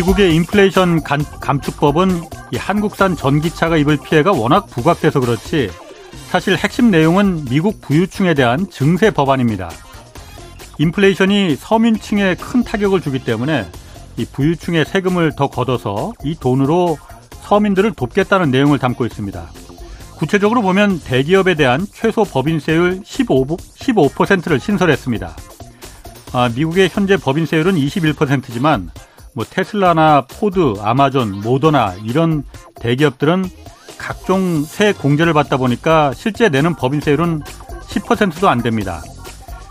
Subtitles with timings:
[0.00, 2.22] 미국의 인플레이션 감, 감축법은
[2.56, 5.70] 한국산 전기차가 입을 피해가 워낙 부각돼서 그렇지
[6.30, 9.68] 사실 핵심 내용은 미국 부유층에 대한 증세 법안입니다.
[10.78, 13.66] 인플레이션이 서민층에 큰 타격을 주기 때문에
[14.16, 16.96] 이 부유층의 세금을 더 걷어서 이 돈으로
[17.42, 19.50] 서민들을 돕겠다는 내용을 담고 있습니다.
[20.16, 25.36] 구체적으로 보면 대기업에 대한 최소 법인세율 15, 15%를 신설했습니다.
[26.32, 28.90] 아, 미국의 현재 법인세율은 21%지만
[29.34, 32.44] 뭐 테슬라나 포드, 아마존, 모더나 이런
[32.76, 33.44] 대기업들은
[33.98, 39.02] 각종 세 공제를 받다 보니까 실제 내는 법인세율은 10%도 안 됩니다.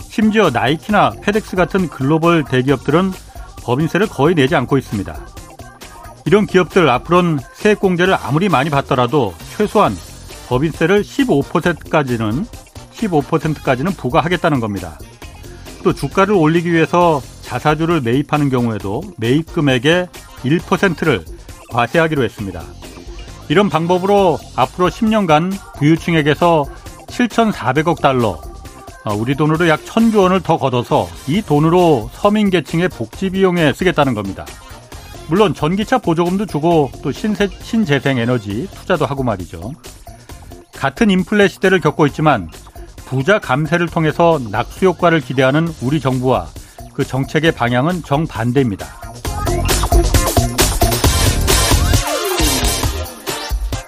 [0.02, 3.12] 심지어 나이키나 페덱스 같은 글로벌 대기업들은
[3.64, 5.16] 법인세를 거의 내지 않고 있습니다.
[6.26, 9.96] 이런 기업들 앞으로는 세액 공제를 아무리 많이 받더라도 최소한
[10.48, 12.46] 법인세를 15%까지는
[12.94, 14.98] 15%까지는 부과하겠다는 겁니다.
[15.84, 20.08] 또 주가를 올리기 위해서 자사주를 매입하는 경우에도 매입 금액의
[20.44, 21.26] 1%를
[21.70, 22.64] 과세하기로 했습니다.
[23.48, 26.66] 이런 방법으로 앞으로 10년간 부유층에게서
[27.08, 28.40] 7,400억 달러,
[29.06, 34.14] 어, 우리 돈으로 약 1,000조 원을 더 걷어서 이 돈으로 서민 계층의 복지 비용에 쓰겠다는
[34.14, 34.46] 겁니다.
[35.28, 39.74] 물론 전기차 보조금도 주고 또 신세, 신재생 에너지 투자도 하고 말이죠.
[40.74, 42.50] 같은 인플레 시대를 겪고 있지만
[43.10, 46.48] 부자 감세를 통해서 낙수 효과를 기대하는 우리 정부와
[46.94, 48.86] 그 정책의 방향은 정반대입니다.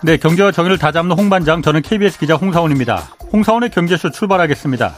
[0.03, 3.09] 네, 경제와 정의를 다잡는 홍반장, 저는 KBS 기자 홍사원입니다.
[3.31, 4.95] 홍사원의 경제쇼 출발하겠습니다.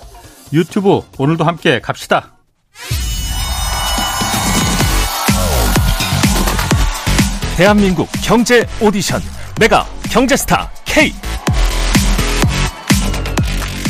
[0.54, 2.32] 유튜브 오늘도 함께 갑시다.
[7.58, 9.22] 대한민국 경제 오디션
[9.60, 11.12] 메가 경제스타 K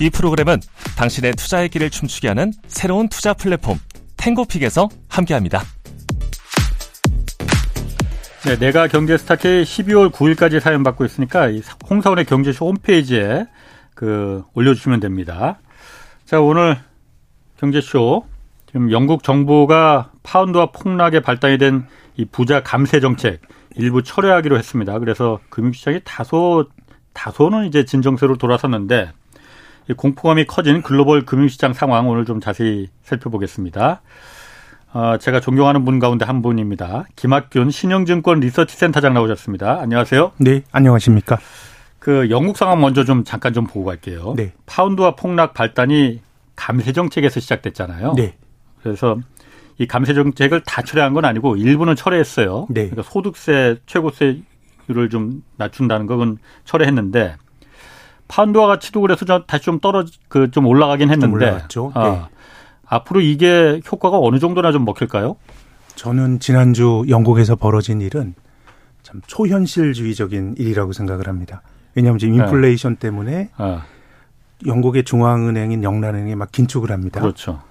[0.00, 0.60] 이 프로그램은
[0.96, 3.78] 당신의 투자의 길을 춤추게 하는 새로운 투자 플랫폼
[4.16, 5.62] 탱고픽에서 함께합니다.
[8.44, 11.48] 네, 내가 경제 스타 K 12월 9일까지 사연 받고 있으니까
[11.88, 13.46] 홍사원의 경제쇼 홈페이지에
[13.94, 15.58] 그 올려주시면 됩니다.
[16.24, 16.78] 자, 오늘
[17.58, 18.26] 경제쇼
[18.66, 21.86] 지금 영국 정부가 파운드와 폭락에 발단이 된
[22.16, 23.40] 이 부자 감세 정책
[23.76, 24.98] 일부 철회하기로 했습니다.
[24.98, 26.66] 그래서 금융시장이 다소
[27.12, 29.25] 다소는 이제 진정세로 돌아섰는데 이
[29.94, 34.02] 공포감이 커진 글로벌 금융시장 상황 오늘 좀 자세히 살펴보겠습니다.
[34.92, 37.04] 어, 제가 존경하는 분 가운데 한 분입니다.
[37.16, 39.80] 김학균 신영증권 리서치센터장 나오셨습니다.
[39.80, 40.32] 안녕하세요.
[40.38, 41.38] 네, 안녕하십니까.
[41.98, 44.34] 그 영국 상황 먼저 좀 잠깐 좀 보고 갈게요.
[44.36, 44.52] 네.
[44.66, 46.20] 파운드와 폭락 발단이
[46.54, 48.14] 감세 정책에서 시작됐잖아요.
[48.16, 48.36] 네.
[48.82, 49.18] 그래서
[49.78, 52.66] 이 감세 정책을 다 철회한 건 아니고 일부는 철회했어요.
[52.70, 52.88] 네.
[52.88, 57.36] 그러니까 소득세 최고세율을 좀 낮춘다는 건 철회했는데
[58.28, 62.22] 파운드와 가치도 그래서 다시 좀 떨어지 그 좀 올라가긴 했는데 좀 아, 네.
[62.86, 65.36] 앞으로 이게 효과가 어느 정도나 좀 먹힐까요?
[65.94, 68.34] 저는 지난주 영국에서 벌어진 일은
[69.02, 71.62] 참 초현실주의적인 일이라고 생각을 합니다.
[71.94, 72.44] 왜냐하면 지금 네.
[72.44, 72.98] 인플레이션 네.
[72.98, 73.82] 때문에 아.
[74.66, 77.20] 영국의 중앙은행인 영란은행이 막 긴축을 합니다.
[77.20, 77.62] 그렇죠.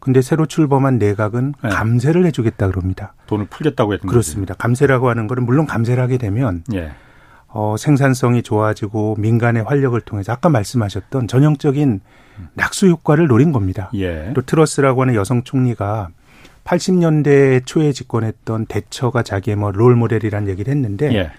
[0.00, 1.68] 근데 새로 출범한 내각은 네.
[1.70, 3.14] 감세를 해주겠다 그럽니다.
[3.26, 4.54] 돈을 풀겠다고 했던 그렇습니다.
[4.54, 4.62] 거지.
[4.62, 6.92] 감세라고 하는 거는 물론 감세를 하게 되면 예.
[7.48, 12.00] 어, 생산성이 좋아지고 민간의 활력을 통해서 아까 말씀하셨던 전형적인
[12.54, 13.90] 낙수 효과를 노린 겁니다.
[13.94, 14.32] 예.
[14.34, 16.10] 또 트러스라고 하는 여성 총리가
[16.64, 21.30] 80년대 초에 집권했던 대처가 자기의 뭐 롤모델이라는 얘기를 했는데 예.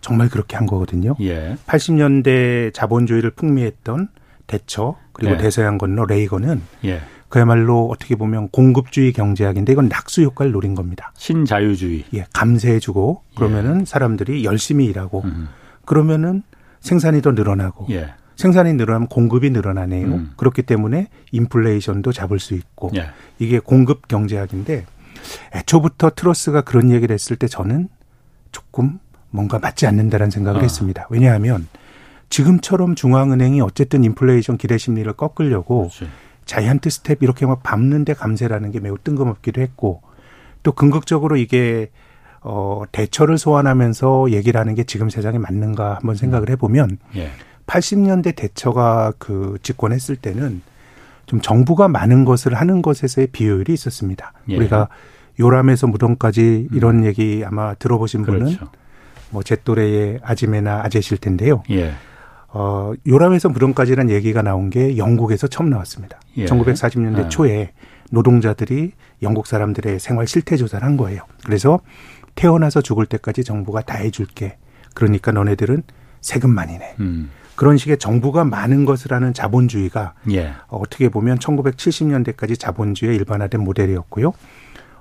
[0.00, 1.14] 정말 그렇게 한 거거든요.
[1.20, 1.56] 예.
[1.66, 4.08] 80년대 자본주의를 풍미했던
[4.46, 5.36] 대처 그리고 예.
[5.36, 7.00] 대서양 건너 레이건은 예.
[7.30, 11.12] 그야말로 어떻게 보면 공급주의 경제학인데 이건 낙수 효과를 노린 겁니다.
[11.16, 12.04] 신자유주의.
[12.14, 13.84] 예, 감세해주고 그러면은 예.
[13.84, 15.48] 사람들이 열심히 일하고 음.
[15.86, 16.42] 그러면은
[16.80, 18.12] 생산이 더 늘어나고 예.
[18.34, 20.06] 생산이 늘어나면 공급이 늘어나네요.
[20.06, 20.32] 음.
[20.36, 23.10] 그렇기 때문에 인플레이션도 잡을 수 있고 예.
[23.38, 24.86] 이게 공급 경제학인데
[25.54, 27.88] 애초부터 트러스가 그런 얘기를 했을 때 저는
[28.50, 28.98] 조금
[29.30, 30.62] 뭔가 맞지 않는다라는 생각을 어.
[30.62, 31.06] 했습니다.
[31.10, 31.68] 왜냐하면
[32.28, 36.08] 지금처럼 중앙은행이 어쨌든 인플레이션 기대 심리를 꺾으려고 그렇지.
[36.44, 40.02] giant step 이렇게 막 밟는데 감세라는 게 매우 뜬금없기도 했고
[40.62, 41.90] 또 궁극적으로 이게
[42.42, 46.52] 어 대처를 소환하면서 얘기를 하는 게 지금 세상에 맞는가 한번 생각을 음.
[46.52, 47.30] 해보면 예.
[47.66, 50.62] 80년대 대처가 그 집권했을 때는
[51.26, 54.32] 좀 정부가 많은 것을 하는 것에서의 비효율이 있었습니다.
[54.48, 54.56] 예.
[54.56, 54.88] 우리가
[55.38, 57.04] 요람에서 무덤까지 이런 음.
[57.04, 58.68] 얘기 아마 들어보신 분은 그렇죠.
[59.30, 61.62] 뭐제 또래의 아지매나 아재실 텐데요.
[61.70, 61.94] 예.
[62.52, 66.18] 어, 요람에서 무덤까지라는 얘기가 나온 게 영국에서 처음 나왔습니다.
[66.36, 66.46] 예.
[66.46, 67.28] 1940년대 예.
[67.28, 67.72] 초에
[68.10, 68.92] 노동자들이
[69.22, 71.22] 영국 사람들의 생활 실태 조사를 한 거예요.
[71.44, 71.80] 그래서
[72.34, 74.56] 태어나서 죽을 때까지 정부가 다 해줄게.
[74.94, 75.84] 그러니까 너네들은
[76.20, 76.94] 세금만이 네.
[77.00, 77.30] 음.
[77.54, 80.54] 그런 식의 정부가 많은 것을 하는 자본주의가 예.
[80.68, 84.32] 어떻게 보면 1970년대까지 자본주의의 일반화된 모델이었고요.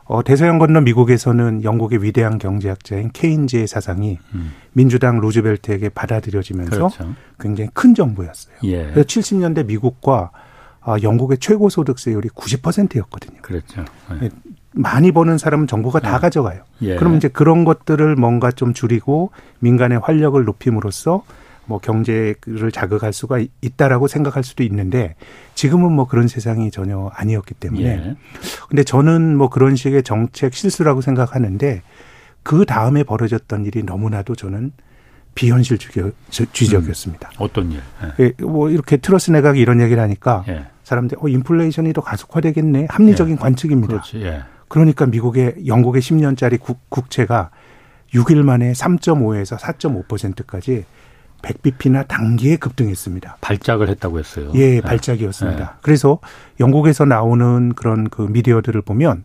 [0.09, 4.53] 어, 대서양 건너 미국에서는 영국의 위대한 경제학자인 케인즈의 사상이 음.
[4.73, 7.13] 민주당 루즈벨트에게 받아들여지면서 그렇죠.
[7.39, 8.55] 굉장히 큰 정부였어요.
[8.63, 8.85] 예.
[8.85, 10.31] 그래서 70년대 미국과
[10.81, 13.39] 어, 영국의 최고 소득세율이 90%였거든요.
[13.43, 13.85] 그렇죠.
[14.13, 14.25] 예.
[14.25, 14.29] 예.
[14.71, 16.17] 많이 버는 사람은 정부가 다 예.
[16.19, 16.63] 가져가요.
[16.81, 16.95] 예.
[16.95, 19.29] 그럼 이제 그런 것들을 뭔가 좀 줄이고
[19.59, 21.21] 민간의 활력을 높임으로써
[21.69, 25.13] 뭐 경제를 자극할 수가 있다라고 생각할 수도 있는데
[25.53, 28.15] 지금은 뭐 그런 세상이 전혀 아니었기 때문에 예.
[28.67, 31.83] 근데 저는 뭐 그런 식의 정책 실수라고 생각하는데
[32.41, 34.71] 그 다음에 벌어졌던 일이 너무나도 저는
[35.35, 37.29] 비현실주의적이었습니다.
[37.29, 37.81] 음, 어떤 일?
[38.19, 38.25] 예.
[38.25, 38.33] 예.
[38.43, 40.65] 뭐 이렇게 트러스 내각이 이런 얘기를 하니까 예.
[40.83, 43.39] 사람들이 어 인플레이션이 더 가속화되겠네 합리적인 예.
[43.39, 43.87] 관측입니다.
[43.89, 44.41] 그렇지, 예.
[44.67, 47.51] 그러니까 미국의 영국의 10년짜리 국, 국채가
[48.15, 50.85] 6일 만에 3.5에서 4.5%까지
[51.41, 53.37] 100bp나 단기에 급등했습니다.
[53.41, 54.51] 발작을 했다고 했어요.
[54.55, 54.81] 예, 네.
[54.81, 55.59] 발작이었습니다.
[55.59, 55.65] 네.
[55.81, 56.19] 그래서
[56.59, 59.23] 영국에서 나오는 그런 그 미디어들을 보면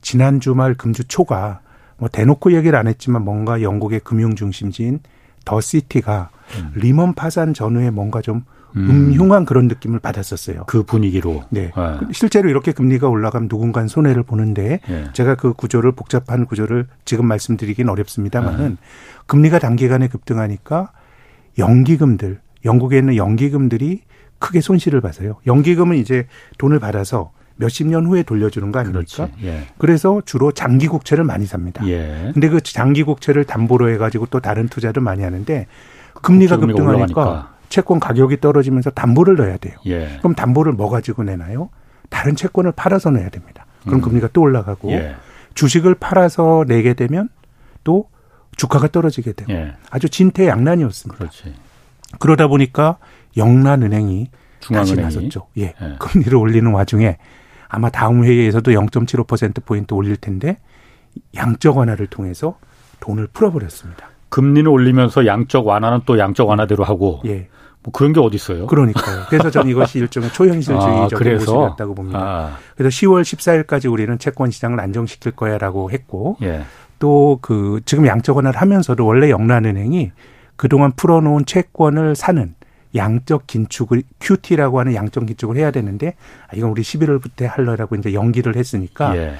[0.00, 1.60] 지난 주말 금주 초가
[1.98, 5.00] 뭐 대놓고 얘기를 안 했지만 뭔가 영국의 금융 중심지인
[5.44, 6.72] 더 시티가 음.
[6.74, 8.42] 리먼 파산 전후에 뭔가 좀
[8.76, 9.12] 음.
[9.14, 10.64] 흉한 그런 느낌을 받았었어요.
[10.66, 11.44] 그 분위기로.
[11.48, 11.72] 네.
[11.74, 11.98] 네.
[12.12, 15.08] 실제로 이렇게 금리가 올라가면 누군가는 손해를 보는데 네.
[15.14, 18.76] 제가 그 구조를 복잡한 구조를 지금 말씀드리긴 어렵습니다만은 네.
[19.26, 20.90] 금리가 단기간에 급등하니까
[21.58, 24.02] 연기금들, 영국에 있는 연기금들이
[24.38, 25.36] 크게 손실을 봐서요.
[25.46, 26.26] 연기금은 이제
[26.58, 29.28] 돈을 받아서 몇십 년 후에 돌려주는 거 아닙니까?
[29.42, 29.62] 예.
[29.78, 31.86] 그래서 주로 장기 국채를 많이 삽니다.
[31.88, 32.30] 예.
[32.34, 35.66] 근데 그 장기 국채를 담보로 해가지고 또 다른 투자도 많이 하는데
[36.22, 39.74] 금리가 급등하니까 채권 가격이 떨어지면서 담보를 넣어야 돼요.
[39.86, 40.18] 예.
[40.18, 41.70] 그럼 담보를 뭐 가지고 내나요?
[42.10, 43.64] 다른 채권을 팔아서 내야 됩니다.
[43.84, 44.00] 그럼 음.
[44.02, 45.16] 금리가 또 올라가고 예.
[45.54, 47.30] 주식을 팔아서 내게 되면
[47.84, 48.08] 또
[48.56, 49.74] 주가가 떨어지게 되고 예.
[49.90, 51.18] 아주 진퇴양난이었습니다.
[51.18, 51.54] 그렇지.
[52.18, 52.98] 그러다 보니까
[53.36, 54.30] 영란은행이
[54.60, 55.46] 중앙은행이 다시 나섰죠.
[55.58, 55.74] 예.
[55.80, 55.96] 예.
[56.00, 57.18] 금리를 올리는 와중에
[57.68, 60.58] 아마 다음 회의에서도 0.75% 포인트 올릴 텐데
[61.34, 62.58] 양적 완화를 통해서
[63.00, 64.08] 돈을 풀어버렸습니다.
[64.28, 67.48] 금리는 올리면서 양적 완화는 또 양적 완화대로 하고 예.
[67.82, 68.66] 뭐 그런 게 어디 있어요?
[68.66, 69.26] 그러니까요.
[69.28, 72.18] 그래서 저는 이것이 일종의 초현실주의적인 아, 모습이었다고 봅니다.
[72.18, 72.58] 아.
[72.76, 76.64] 그래서 10월 14일까지 우리는 채권 시장을 안정시킬 거야라고 했고 예.
[76.98, 80.12] 또 그 지금 양적 완화를 하면서도 원래 영란은행이
[80.56, 82.54] 그동안 풀어놓은 채권을 사는
[82.94, 86.14] 양적 긴축을 QT라고 하는 양적 긴축을 해야 되는데
[86.48, 89.34] 아, 이건 우리 11월부터 하려라고 이제 연기를 했으니까 예.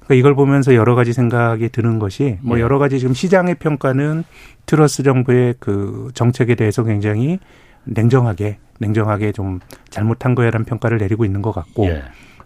[0.00, 2.62] 그러니까 이걸 보면서 여러 가지 생각이 드는 것이 뭐 예.
[2.62, 4.24] 여러 가지 지금 시장의 평가는
[4.64, 7.38] 트러스 정부의 그 정책에 대해서 굉장히
[7.84, 9.60] 냉정하게 냉정하게 좀
[9.90, 12.02] 잘못한 거야라는 평가를 내리고 있는 것 같고 예.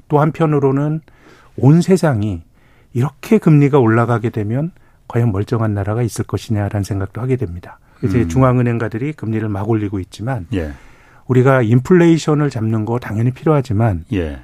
[0.09, 1.01] 또 한편으로는
[1.57, 2.43] 온 세상이
[2.97, 4.71] 이렇게 금리가 올라가게 되면
[5.07, 7.79] 과연 멀쩡한 나라가 있을 것이냐라는 생각도 하게 됩니다.
[8.03, 8.29] 이제 음.
[8.29, 10.73] 중앙은행가들이 금리를 막 올리고 있지만 예.
[11.27, 14.39] 우리가 인플레이션을 잡는 거 당연히 필요하지만 예.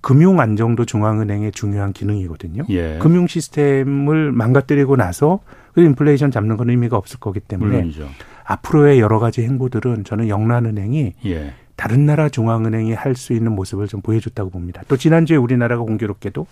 [0.00, 2.64] 금융 안정도 중앙은행의 중요한 기능이거든요.
[2.70, 2.96] 예.
[2.98, 5.40] 금융 시스템을 망가뜨리고 나서
[5.74, 8.08] 그 인플레이션 잡는 건 의미가 없을 거기 때문에 물론이죠.
[8.44, 11.52] 앞으로의 여러 가지 행보들은 저는 영란은행이 예.
[11.76, 14.82] 다른 나라 중앙은행이 할 수 있는 모습을 좀 보여줬다고 봅니다.
[14.88, 16.46] 또 지난주에 우리나라가 공교롭게도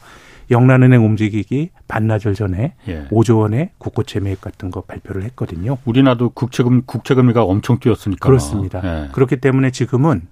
[0.50, 3.06] 영란은행 움직이기 반나절 전에 예.
[3.08, 5.78] 5조 원의 국고채 매입 같은 거 발표를 했거든요.
[5.84, 8.80] 우리나라도 국채금 국채금리가 엄청 뛰었으니까 그렇습니다.
[8.84, 9.08] 예.
[9.12, 10.22] 그렇기 때문에 지금은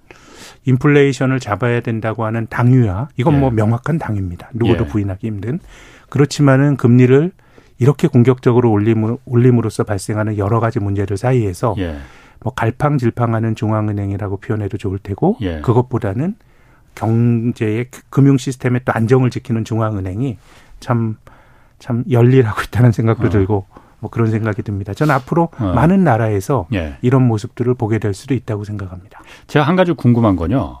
[0.65, 3.53] 인플레이션을 잡아야 된다고 하는 당위와 이건 뭐 예.
[3.53, 4.49] 뭐 명확한 당입니다.
[4.53, 4.87] 누구도 예.
[4.87, 5.59] 부인하기 힘든
[6.09, 7.31] 그렇지만은 금리를
[7.77, 11.97] 이렇게 공격적으로 올림, 올림으로써 발생하는 여러 가지 문제들 사이에서 예.
[12.41, 15.61] 뭐 갈팡질팡하는 중앙은행이라고 표현해도 좋을 테고 예.
[15.61, 16.35] 그것보다는
[16.95, 20.37] 경제의 금융 시스템의 또 안정을 지키는 중앙은행이
[20.79, 21.17] 참,
[21.79, 23.29] 참 열일하고 있다는 생각도 어.
[23.29, 23.65] 들고
[23.99, 24.93] 뭐 그런 생각이 듭니다.
[24.93, 25.73] 저는 앞으로 어.
[25.73, 26.97] 많은 나라에서 예.
[27.01, 29.21] 이런 모습들을 보게 될 수도 있다고 생각합니다.
[29.47, 30.79] 제가 한 가지 궁금한 건요.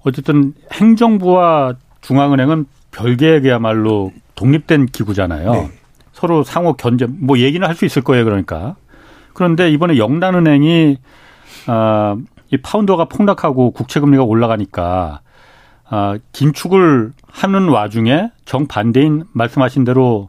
[0.00, 5.52] 어쨌든 행정부와 중앙은행은 별개의 그야말로 독립된 기구잖아요.
[5.52, 5.70] 네.
[6.12, 8.24] 서로 상호 견제, 뭐 얘기는 할 수 있을 거예요.
[8.24, 8.76] 그러니까.
[9.34, 10.96] 그런데 이번에 영란은행이,
[11.66, 12.16] 아,
[12.50, 15.20] 이 파운더가 폭락하고 국채 금리가 올라가니까
[15.88, 20.28] 아, 긴축을 하는 와중에 정반대인 말씀하신 대로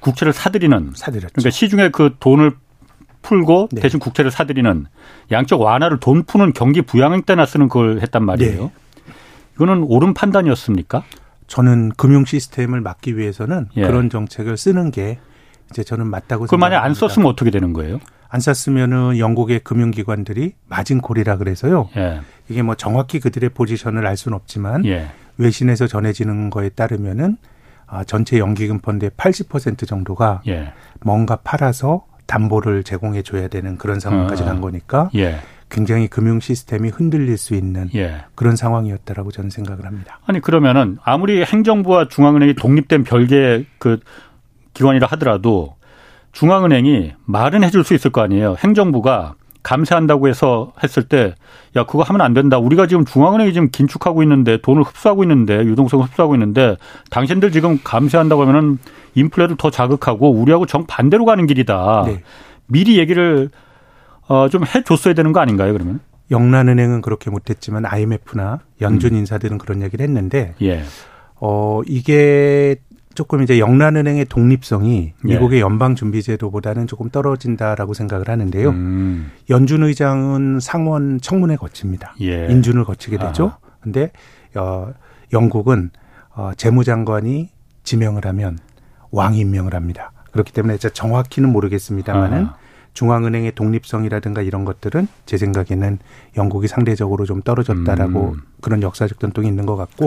[0.00, 1.32] 국채를 사들이는 사들였죠.
[1.34, 2.52] 그러니까 시중에 그 돈을
[3.22, 3.80] 풀고 네.
[3.80, 4.86] 대신 국채를 사들이는
[5.32, 8.62] 양적 완화를 돈 푸는 경기 부양 때나 쓰는 걸 했단 말이에요.
[8.62, 8.72] 네.
[9.56, 11.02] 이거는 옳은 판단이었습니까?
[11.46, 13.82] 저는 금융 시스템을 막기 위해서는 예.
[13.82, 15.18] 그런 정책을 쓰는 게
[15.70, 18.00] 이제 저는 맞다고 그럼 만약 안 썼으면 어떻게 되는 거예요?
[18.28, 21.88] 안 썼으면은 영국의 금융기관들이 마진콜이라 그래서요.
[21.96, 22.20] 예.
[22.48, 25.08] 이게 뭐 정확히 그들의 포지션을 알 수는 없지만 예.
[25.38, 27.36] 외신에서 전해지는 거에 따르면은
[27.86, 30.72] 아, 전체 연기금 펀드의 80% 정도가 예.
[31.02, 34.46] 뭔가 팔아서 담보를 제공해 줘야 되는 그런 상황까지 어.
[34.46, 35.36] 간 거니까 예.
[35.68, 38.24] 굉장히 금융 시스템이 흔들릴 수 있는 예.
[38.34, 40.20] 그런 상황이었다라고 저는 생각을 합니다.
[40.26, 44.00] 아니 그러면은 아무리 행정부와 중앙은행이 독립된 별개의 그
[44.74, 45.75] 기관이라 하더라도
[46.36, 48.56] 중앙은행이 말은 해줄 수 있을 거 아니에요.
[48.58, 51.34] 행정부가 감세한다고 해서 했을 때,
[51.76, 52.58] 야, 그거 하면 안 된다.
[52.58, 56.76] 우리가 지금 중앙은행이 지금 긴축하고 있는데, 돈을 흡수하고 있는데, 유동성을 흡수하고 있는데,
[57.08, 58.78] 당신들 지금 감세한다고 하면은
[59.14, 62.02] 인플레를 더 자극하고 우리하고 정반대로 가는 길이다.
[62.06, 62.22] 네.
[62.66, 63.48] 미리 얘기를
[64.28, 66.00] 어, 좀 해줬어야 되는 거 아닌가요, 그러면?
[66.30, 69.20] 영란은행은 그렇게 못했지만 IMF나 연준 음.
[69.20, 70.82] 인사들은 그런 얘기를 했는데, 예.
[71.40, 72.76] 어, 이게
[73.16, 75.28] 조금 이제 영란은행의 독립성이 예.
[75.28, 78.68] 미국의 연방준비제도보다는 조금 떨어진다라고 생각을 하는데요.
[78.70, 79.32] 음.
[79.50, 82.14] 연준 의장은 상원 청문회 거칩니다.
[82.20, 82.46] 예.
[82.48, 83.54] 인준을 거치게 되죠.
[83.60, 83.66] 아.
[83.80, 84.12] 근데
[84.54, 84.92] 어
[85.32, 85.90] 영국은
[86.34, 87.50] 어 재무장관이
[87.82, 88.58] 지명을 하면
[89.10, 90.12] 왕이 임명을 합니다.
[90.32, 92.56] 그렇기 때문에 제가 정확히는 모르겠습니다만은 아.
[92.92, 95.98] 중앙은행의 독립성이라든가 이런 것들은 제 생각에는
[96.36, 98.40] 영국이 상대적으로 좀 떨어졌다라고 음.
[98.62, 100.06] 그런 역사적 전통이 있는 것 같고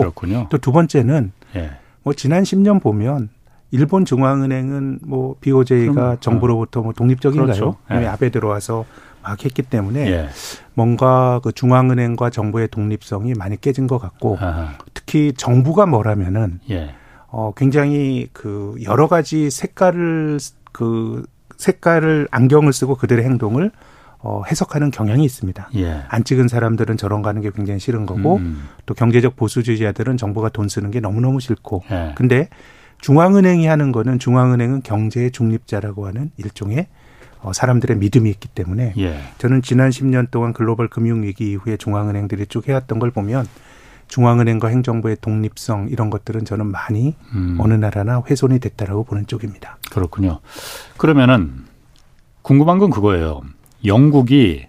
[0.50, 1.70] 또 두 번째는 예.
[2.10, 3.28] 뭐 지난 10년 보면
[3.70, 7.46] 일본 중앙은행은 뭐 BOJ가 그럼, 정부로부터 뭐 독립적인가요?
[7.46, 7.76] 그렇죠.
[7.92, 8.04] 예.
[8.04, 8.84] 아베 들어와서
[9.22, 10.28] 막 했기 때문에 예.
[10.74, 14.70] 뭔가 그 중앙은행과 정부의 독립성이 많이 깨진 것 같고 아하.
[14.92, 16.96] 특히 정부가 뭐라면은 예.
[17.28, 20.40] 어 굉장히 그 여러 가지 색깔을
[20.72, 21.24] 그
[21.58, 23.70] 색깔을 안경을 쓰고 그들의 행동을
[24.22, 25.70] 어, 해석하는 경향이 있습니다.
[25.76, 26.02] 예.
[26.08, 28.68] 안 찍은 사람들은 저런 가는 게 굉장히 싫은 거고 음.
[28.84, 32.12] 또 경제적 보수주의자들은 정부가 돈 쓰는 게 너무너무 싫고 예.
[32.16, 32.48] 근데
[33.00, 36.88] 중앙은행이 하는 거는 중앙은행은 경제의 중립자라고 하는 일종의
[37.40, 39.20] 어, 사람들의 믿음이 있기 때문에 예.
[39.38, 43.46] 저는 지난 10년 동안 글로벌 금융위기 이후에 중앙은행들이 쭉 해왔던 걸 보면
[44.08, 47.56] 중앙은행과 행정부의 독립성 이런 것들은 저는 많이 음.
[47.58, 49.78] 어느 나라나 훼손이 됐다라고 보는 쪽입니다.
[49.90, 50.40] 그렇군요.
[50.98, 51.64] 그러면은
[52.42, 53.40] 궁금한 건 그거예요.
[53.84, 54.66] 영국이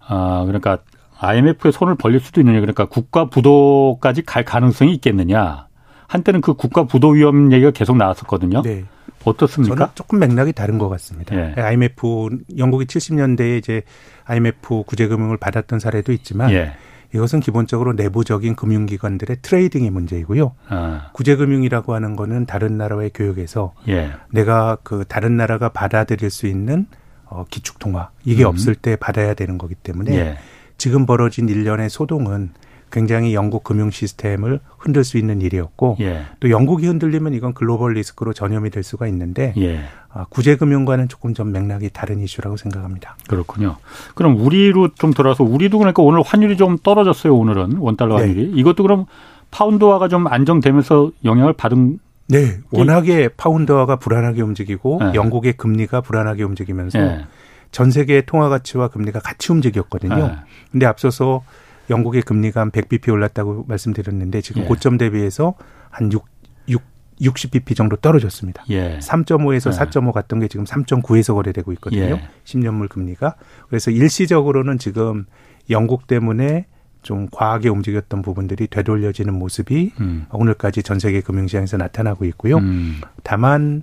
[0.00, 0.78] 아 그러니까
[1.18, 5.66] IMF에 손을 벌릴 수도 있느냐 그러니까 국가 부도까지 갈 가능성이 있겠느냐
[6.08, 8.62] 한때는 그 국가 부도 위험 얘기가 계속 나왔었거든요.
[8.62, 8.84] 네.
[9.24, 9.76] 어떻습니까?
[9.76, 11.34] 저는 조금 맥락이 다른 것 같습니다.
[11.36, 11.54] 예.
[11.56, 12.28] IMF
[12.58, 13.82] 영국이 70년대에 이제
[14.24, 16.72] IMF 구제금융을 받았던 사례도 있지만 예.
[17.14, 20.54] 이것은 기본적으로 내부적인 금융기관들의 트레이딩의 문제이고요.
[20.68, 21.10] 아.
[21.12, 24.12] 구제금융이라고 하는 거는 다른 나라와의 교역에서 예.
[24.30, 26.86] 내가 그 다른 나라가 받아들일 수 있는
[27.32, 28.48] 어, 기축통화 이게 음.
[28.48, 30.38] 없을 때 받아야 되는 거기 때문에 예.
[30.78, 32.50] 지금 벌어진 일련의 소동은
[32.90, 36.24] 굉장히 영국 금융 시스템을 흔들 수 있는 일이었고 예.
[36.40, 39.80] 또 영국이 흔들리면 이건 글로벌 리스크로 전염이 될 수가 있는데 예.
[40.10, 43.16] 아, 구제 금융과는 조금 좀 맥락이 다른 이슈라고 생각합니다.
[43.28, 43.76] 그렇군요.
[44.14, 47.34] 그럼 우리로 좀 돌아서 우리도 그러니까 오늘 환율이 좀 떨어졌어요.
[47.34, 48.22] 오늘은 원 달러 네.
[48.22, 48.60] 환율이 네.
[48.60, 49.06] 이것도 그럼
[49.50, 51.98] 파운드화가 좀 안정되면서 영향을 받은
[52.32, 55.14] 네, 워낙에 파운드화가 불안하게 움직이고 네.
[55.14, 57.26] 영국의 금리가 불안하게 움직이면서 네.
[57.70, 60.16] 전 세계의 통화 가치와 금리가 같이 움직였거든요.
[60.16, 60.34] 네.
[60.70, 61.42] 근데 앞서서
[61.90, 64.66] 영국의 금리가 한 100bp 올랐다고 말씀드렸는데 지금 예.
[64.66, 65.54] 고점 대비해서
[65.90, 66.24] 한 6,
[66.68, 66.82] 6
[67.20, 68.64] 60bp 정도 떨어졌습니다.
[68.70, 68.98] 예.
[68.98, 69.76] 3.5에서 예.
[69.76, 72.02] 4.5 갔던 게 지금 3.9에서 거래되고 있거든요.
[72.02, 72.28] 예.
[72.44, 73.36] 10년물 금리가.
[73.68, 75.26] 그래서 일시적으로는 지금
[75.70, 76.66] 영국 때문에
[77.02, 80.26] 좀 과하게 움직였던 부분들이 되돌려지는 모습이 음.
[80.32, 82.58] 오늘까지 전 세계 금융시장에서 나타나고 있고요.
[82.58, 83.00] 음.
[83.22, 83.82] 다만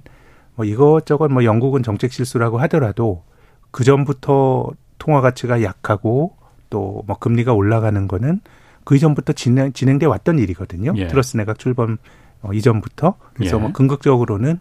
[0.56, 3.24] 뭐 이것저것 뭐 영국은 정책 실수라고 하더라도
[3.72, 6.36] 그 전부터 통화 가치가 약하고
[6.70, 8.42] 또 뭐 금리가 올라가는 거는
[8.84, 10.94] 그 이전부터 진행, 진행돼 왔던 일이거든요.
[10.96, 11.08] 예.
[11.08, 11.98] 트러스 내각 출범
[12.42, 13.62] 어, 이전부터 그래서 예.
[13.62, 14.60] 뭐 긍극적으로는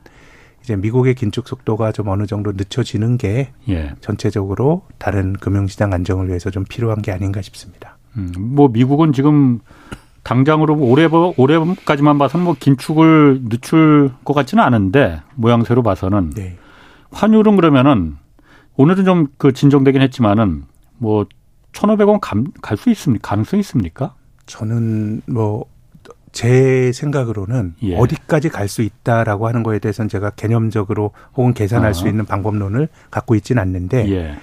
[0.62, 3.92] 이제 미국의 긴축 속도가 좀 어느 정도 늦춰지는 게 예.
[4.00, 7.97] 전체적으로 다른 금융시장 안정을 위해서 좀 필요한 게 아닌가 싶습니다.
[8.18, 9.60] 음, 뭐 미국은 지금
[10.22, 16.58] 당장으로 올해 올해까지만 봐서는 뭐 긴축을 늦출 것 같지는 않은데 모양새로 봐서는 네.
[17.12, 18.16] 환율은 그러면은
[18.76, 20.64] 오늘은 좀 그 진정되긴 했지만은
[20.98, 21.26] 뭐
[21.72, 22.20] 1,500원
[22.60, 23.28] 갈 수 있습니까?
[23.28, 24.14] 가능성이 있습니까?
[24.46, 25.64] 저는 뭐
[26.32, 27.96] 제 생각으로는 예.
[27.96, 31.92] 어디까지 갈 수 있다라고 하는 거에 대해서는 제가 개념적으로 혹은 계산할 아.
[31.92, 34.36] 수 있는 방법론을 갖고 있지는 않는데 예.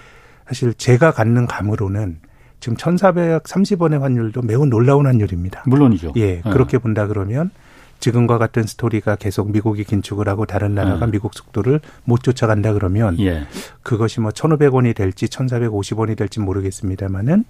[0.47, 2.19] 사실 제가 갖는 감으로는
[2.65, 5.65] 지금 1,430원의 환율도 매우 놀라운 환율입니다.
[5.67, 6.13] 물론이죠.
[6.17, 7.51] 예, 예, 그렇게 본다 그러면
[7.99, 11.11] 지금과 같은 스토리가 계속 미국이 긴축을 하고 다른 나라가 예.
[11.11, 13.43] 미국 속도를 못 쫓아간다 그러면 예.
[13.83, 17.45] 그것이 뭐 1,500원이 될지 1,450원이 될지 모르겠습니다만은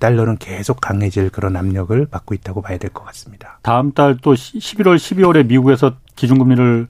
[0.00, 3.60] 달러는 계속 강해질 그런 압력을 받고 있다고 봐야 될 것 같습니다.
[3.62, 6.88] 다음 달 또 11월, 12월에 미국에서 기준금리를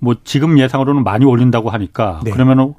[0.00, 2.30] 뭐 지금 예상으로는 많이 올린다고 하니까 네.
[2.30, 2.74] 그러면은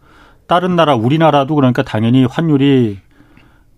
[0.45, 2.99] 다른 나라 우리나라도 그러니까 당연히 환율이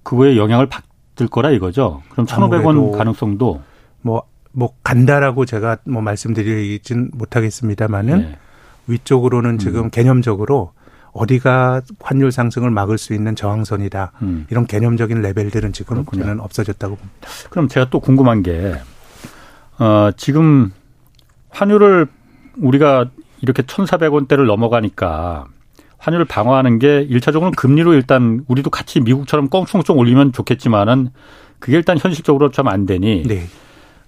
[0.04, 2.04] 그거에 영향을 받을 거라 이거죠.
[2.10, 3.62] 그럼 1,500원 가능성도
[4.02, 8.38] 뭐뭐 뭐 간다라고 제가 뭐 말씀드리진 못하겠습니다만은 네.
[8.88, 9.90] 위쪽으로는 지금 음.
[9.90, 10.74] 개념적으로
[11.14, 14.14] 어디가 환율 상승을 막을 수 있는 저항선이다.
[14.24, 14.48] 음.
[14.50, 16.04] 이런 개념적인 레벨들은 지금.
[16.06, 17.28] 저는 없어졌다고 봅니다.
[17.50, 18.76] 그럼 제가 또 궁금한 게
[19.80, 20.72] 어, 지금
[21.50, 22.08] 환율을
[22.58, 23.10] 우리가
[23.42, 25.46] 이렇게 1,400원대를 넘어가니까
[26.04, 31.10] 환율을 방어하는 게 일차적으로는 금리로 일단 우리도 같이 미국처럼 껑충껑 올리면 좋겠지만은
[31.60, 33.44] 그게 일단 현실적으로 좀안 되니 네.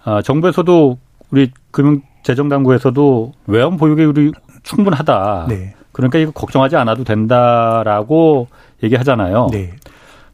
[0.03, 0.97] 어, 정부에서도
[1.31, 4.31] 우리 금융 재정 당국에서도 외환 보유액이 우리
[4.63, 5.45] 충분하다.
[5.47, 5.73] 네.
[5.93, 8.49] 그러니까 이거 걱정하지 않아도 된다라고
[8.83, 9.47] 얘기하잖아요.
[9.53, 9.71] 네.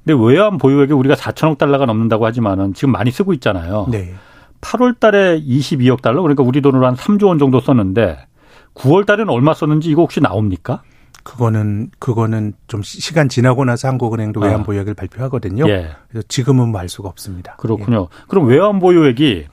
[0.03, 3.85] 근데 외환 보유액이 우리가 4천억 달러가 넘는다고 하지만은 지금 많이 쓰고 있잖아요.
[3.91, 4.15] 네.
[4.61, 8.17] 8월 달에 22억 달러 그러니까 우리 돈으로 한 3조 원 정도 썼는데
[8.73, 10.81] 9월 달에는 얼마 썼는지 이거 혹시 나옵니까?
[11.23, 14.47] 그거는 그거는 좀 시간 지나고 나서 한국은행도 아.
[14.47, 15.67] 외환 보유액을 발표하거든요.
[15.69, 15.89] 예.
[16.09, 17.55] 그래서 지금은 뭐 알 수가 없습니다.
[17.57, 18.07] 그렇군요.
[18.11, 18.23] 예.
[18.27, 19.45] 그럼 외환 보유액이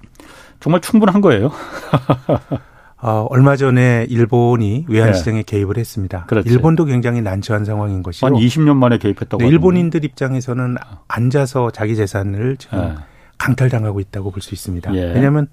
[0.61, 1.51] 정말 충분한 거예요?
[3.01, 5.17] 어, 얼마 전에 일본이 외환 네.
[5.19, 5.43] 시장에 네.
[5.45, 6.25] 개입을 했습니다.
[6.27, 6.49] 그렇지.
[6.49, 8.27] 일본도 굉장히 난처한 상황인 것이요.
[8.27, 9.39] 한 20년 만에 개입했다고.
[9.43, 12.95] 네, 일본인들 입장에서는 앉아서 자기 재산을 지금 네.
[13.39, 14.93] 강탈당하고 있다고 볼 수 있습니다.
[14.97, 15.13] 예.
[15.13, 15.47] 왜냐하면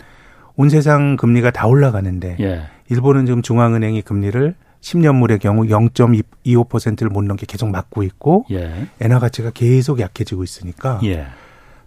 [0.56, 2.64] 온 세상 금리가 다 올라가는데 예.
[2.90, 4.56] 일본은 지금 중앙은행이 금리를
[4.86, 8.88] 10년물의 경우 0.25%를 못 넘게 계속 막고 있고 예.
[9.02, 11.26] 엔화 가치가 계속 약해지고 있으니까 예.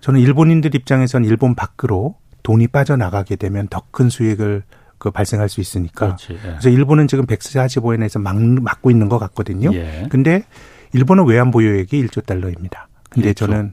[0.00, 4.62] 저는 일본인들 입장에선 일본 밖으로 돈이 빠져나가게 되면 더 큰 수익을
[4.98, 6.06] 그 발생할 수 있으니까.
[6.16, 6.38] 그렇지, 예.
[6.38, 9.72] 그래서 일본은 지금 145엔에서 막, 막고 있는 것 같거든요.
[9.74, 10.06] 예.
[10.10, 10.44] 근데
[10.92, 12.88] 일본은 외환 보유액이 1조 달러입니다.
[13.10, 13.36] 근데 1조.
[13.36, 13.72] 저는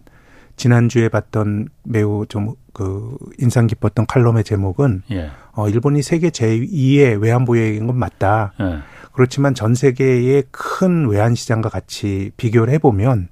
[0.55, 5.31] 지난주에 봤던 매우 좀 그 인상 깊었던 칼럼의 제목은 예.
[5.53, 8.51] 어 일본이 세계 제2의 외환 보유액인 건 맞다.
[8.59, 8.79] 예.
[9.15, 13.29] 그렇지만 전 세계의 큰 외환 시장과 같이 비교를 해 보면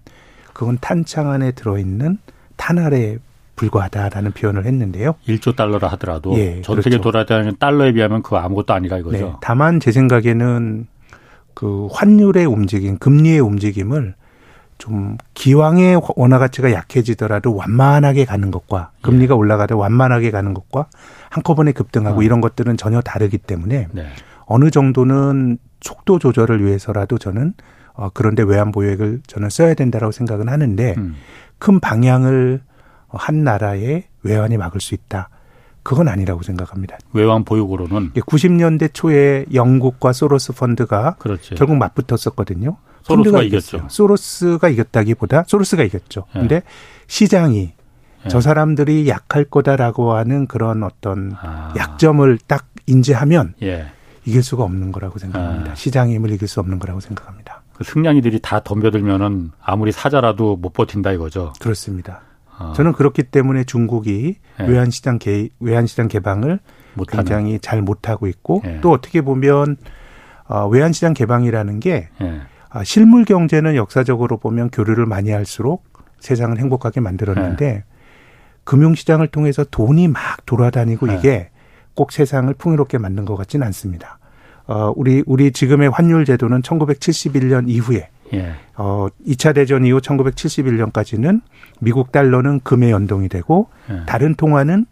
[0.54, 2.18] 그건 탄창 안에 들어 있는
[2.56, 3.18] 탄알에
[3.58, 5.16] 불과하다라는 표현을 했는데요.
[5.28, 7.04] 1조 달러라 하더라도 예, 전 세계 그렇죠.
[7.04, 9.18] 돌아다니는 달러에 비하면 그 아무것도 아니라 이거죠.
[9.18, 10.88] 네, 다만 제 생각에는
[11.54, 14.16] 그 환율의 움직임, 금리의 움직임을
[14.78, 19.38] 좀 기왕의 원화 가치가 약해지더라도 완만하게 가는 것과 금리가 예.
[19.38, 20.88] 올라가도 완만하게 가는 것과
[21.30, 22.24] 한꺼번에 급등하고 어.
[22.24, 24.08] 이런 것들은 전혀 다르기 때문에 네.
[24.46, 27.54] 어느 정도는 속도 조절을 위해서라도 저는
[27.94, 31.16] 어 그런데 외환 보유액을 저는 써야 된다라고 생각은 하는데 음.
[31.60, 32.62] 큰 방향을
[33.10, 35.30] 한 나라의 외환이 막을 수 있다.
[35.84, 36.98] 그건 아니라고 생각합니다.
[37.12, 41.56] 외환 보유고로는 90년대 초에 영국과 소로스 펀드가 그렇지.
[41.56, 42.78] 결국 맞붙었었거든요.
[43.04, 43.86] 소로스가 이겼죠.
[43.90, 46.26] 소로스가 이겼다기보다 소로스가 이겼죠.
[46.36, 46.40] 예.
[46.40, 46.64] 근데
[47.08, 47.74] 시장이
[48.26, 48.30] 예.
[48.30, 51.74] 저 사람들이 약할 거다라고 하는 그런 어떤 아.
[51.78, 53.88] 약점을 딱 인지하면 예.
[54.26, 55.72] 이길 수가 없는 거라고 생각합니다.
[55.72, 55.76] 아.
[55.76, 57.64] 시장의 힘을 이길 수 없는 거라고 생각합니다.
[57.74, 61.54] 그 승냥이들이 다 덤벼들면은 아무리 사자라도 못 버틴다 이거죠.
[61.60, 62.22] 그렇습니다.
[62.58, 62.74] 어.
[62.76, 64.68] 저는 그렇기 때문에 중국이 네.
[64.68, 66.60] 외환시장 개 외환시장 개방을
[66.94, 67.24] 못하는.
[67.24, 68.80] 굉장히 잘 못하고 있고 네.
[68.82, 69.78] 또 어떻게 보면
[70.48, 72.42] 어, 외환시장 개방이라는 게 네.
[72.70, 75.84] 아, 실물 경제는 역사적으로 보면 교류를 많이 할수록
[76.20, 77.84] 세상을 행복하게 만들었는데
[78.64, 81.50] 금융시장을 통해서 돈이 막 돌아다니고 이게
[81.96, 84.20] 꼭 세상을 풍요롭게 만든 것 같지는 않습니다.
[84.66, 88.54] 어, 우리, 우리 지금의 환율 제도는 1971년 이후에 예.
[88.76, 91.42] 어, 2차 대전 이후 1971년까지는
[91.80, 94.04] 미국 달러는 금에 연동이 되고 예.
[94.06, 94.86] 다른 통화는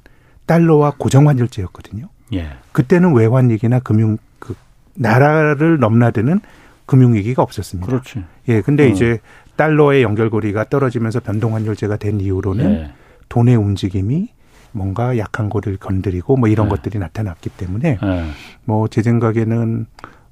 [0.46, 2.08] 달러와 고정 환율제였거든요.
[2.34, 2.50] 예.
[2.72, 4.56] 그때는 외환위기나 금융 그
[4.94, 6.40] 나라를 넘나드는
[6.86, 7.88] 금융위기가 없었습니다.
[7.88, 8.24] 그렇지.
[8.50, 8.62] 예.
[8.62, 8.88] 근데 어.
[8.88, 9.20] 이제
[9.56, 12.92] 달러의 연결고리가 떨어지면서 변동 환율제가 된 이후로는 예.
[13.30, 14.30] 돈의 움직임이
[14.72, 16.70] 뭔가 약한 거를 건드리고 뭐 이런 예.
[16.70, 18.24] 것들이 나타났기 때문에 예.
[18.66, 19.86] 뭐제 생각에는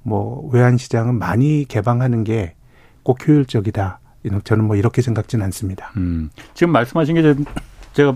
[0.04, 2.56] 뭐 외환 시장은 많이 개방하는 게
[3.04, 4.00] 꼭 효율적이다.
[4.44, 5.92] 저는 뭐 이렇게 생각지는 않습니다.
[5.98, 7.36] 음, 지금 말씀하신 게
[7.94, 8.16] 제가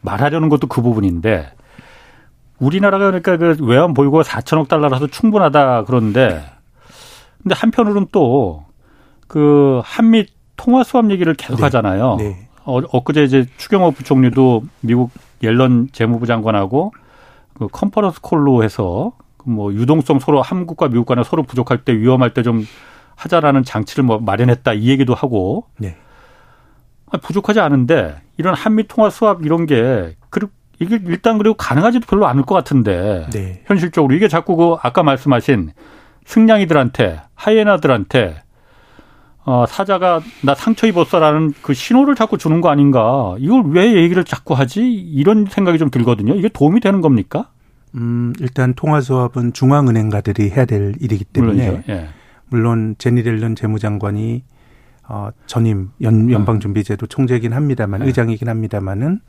[0.00, 1.52] 말하려는 것도 그 부분인데
[2.58, 6.42] 우리나라가 그러니까 그 외환 보유고가 4천억 달러라서 충분하다 그러는데
[7.42, 8.64] 근데 한편으로는 또
[9.28, 11.62] 그 한미 통화 수합 얘기를 계속 네.
[11.62, 12.16] 하잖아요.
[12.16, 12.48] 네.
[12.64, 15.10] 어, 엊그제 이제 추경호 부총리도 미국
[15.42, 16.92] 옐런 재무부 장관하고
[17.54, 19.12] 그 컨퍼런스 콜로 해서
[19.44, 22.64] 뭐 유동성 서로 한국과 미국 간에 서로 부족할 때 위험할 때 좀
[23.16, 25.96] 하자라는 장치를 뭐 마련했다 이 얘기도 하고 네.
[27.22, 32.42] 부족하지 않은데 이런 한미 통화 수합 이런 게 그리고 이게 일단 그리고 가능하지도 별로 않을
[32.42, 33.62] 것 같은데 네.
[33.66, 35.72] 현실적으로 이게 자꾸 그 아까 말씀하신
[36.26, 38.42] 승냥이들한테 하이에나들한테
[39.46, 43.36] 어, 사자가 나 상처 입었어라는 그 신호를 자꾸 주는 거 아닌가.
[43.38, 44.90] 이걸 왜 얘기를 자꾸 하지?
[44.90, 46.34] 이런 생각이 좀 들거든요.
[46.34, 47.48] 이게 도움이 되는 겁니까?
[47.94, 52.08] 음, 일단 통화 수합은 중앙은행가들이 해야 될 일이기 때문에 예.
[52.48, 54.42] 물론 제니 델런 재무장관이
[55.08, 58.06] 어, 전임 연, 연방준비제도 총재이긴 합니다만 네.
[58.06, 59.20] 의장이긴 합니다만은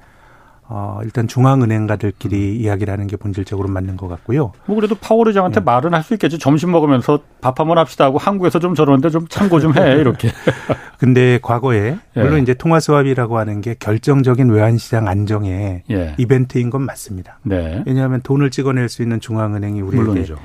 [0.69, 2.61] 어, 일단 중앙은행가들끼리 음.
[2.61, 4.51] 이야기를 하는 게 본질적으로 맞는 것 같고요.
[4.65, 5.63] 뭐 그래도 파월 의장한테 네.
[5.63, 6.37] 말은 할 수 있겠죠.
[6.37, 9.95] 점심 먹으면서 밥 한번 합시다 하고 한국에서 좀 저러는데 좀 참고 좀 해.
[9.99, 10.29] 이렇게.
[10.99, 12.21] 근데 과거에 예.
[12.21, 16.15] 물론 이제 통화 수합이라고 하는 게 결정적인 외환시장 안정의 예.
[16.17, 17.39] 이벤트인 건 맞습니다.
[17.43, 17.83] 네.
[17.85, 20.37] 왜냐하면 돈을 찍어낼 수 있는 중앙은행이 우리에게 물론이죠.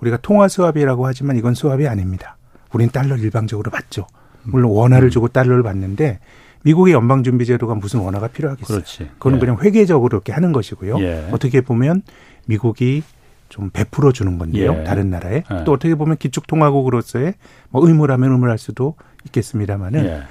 [0.00, 2.36] 우리가 통화 수합이라고 하지만 이건 수합이 아닙니다.
[2.72, 4.06] 우린 달러 일방적으로 받죠.
[4.42, 5.10] 물론 원화를 음.
[5.10, 6.18] 주고 달러를 받는데
[6.62, 8.78] 미국의 연방준비제도가 무슨 원화가 필요하겠어요.
[8.78, 9.10] 그렇지.
[9.18, 9.38] 그건 예.
[9.38, 11.00] 그냥 회계적으로 이렇게 하는 것이고요.
[11.00, 11.28] 예.
[11.32, 12.02] 어떻게 보면
[12.46, 13.02] 미국이
[13.48, 14.76] 좀 베풀어 주는 건데요.
[14.80, 14.84] 예.
[14.84, 15.64] 다른 나라에 예.
[15.64, 17.34] 또 어떻게 보면 기축통화국으로서의
[17.70, 18.94] 뭐 의무라면 의무할 수도
[19.26, 20.22] 있겠습니다만은 예.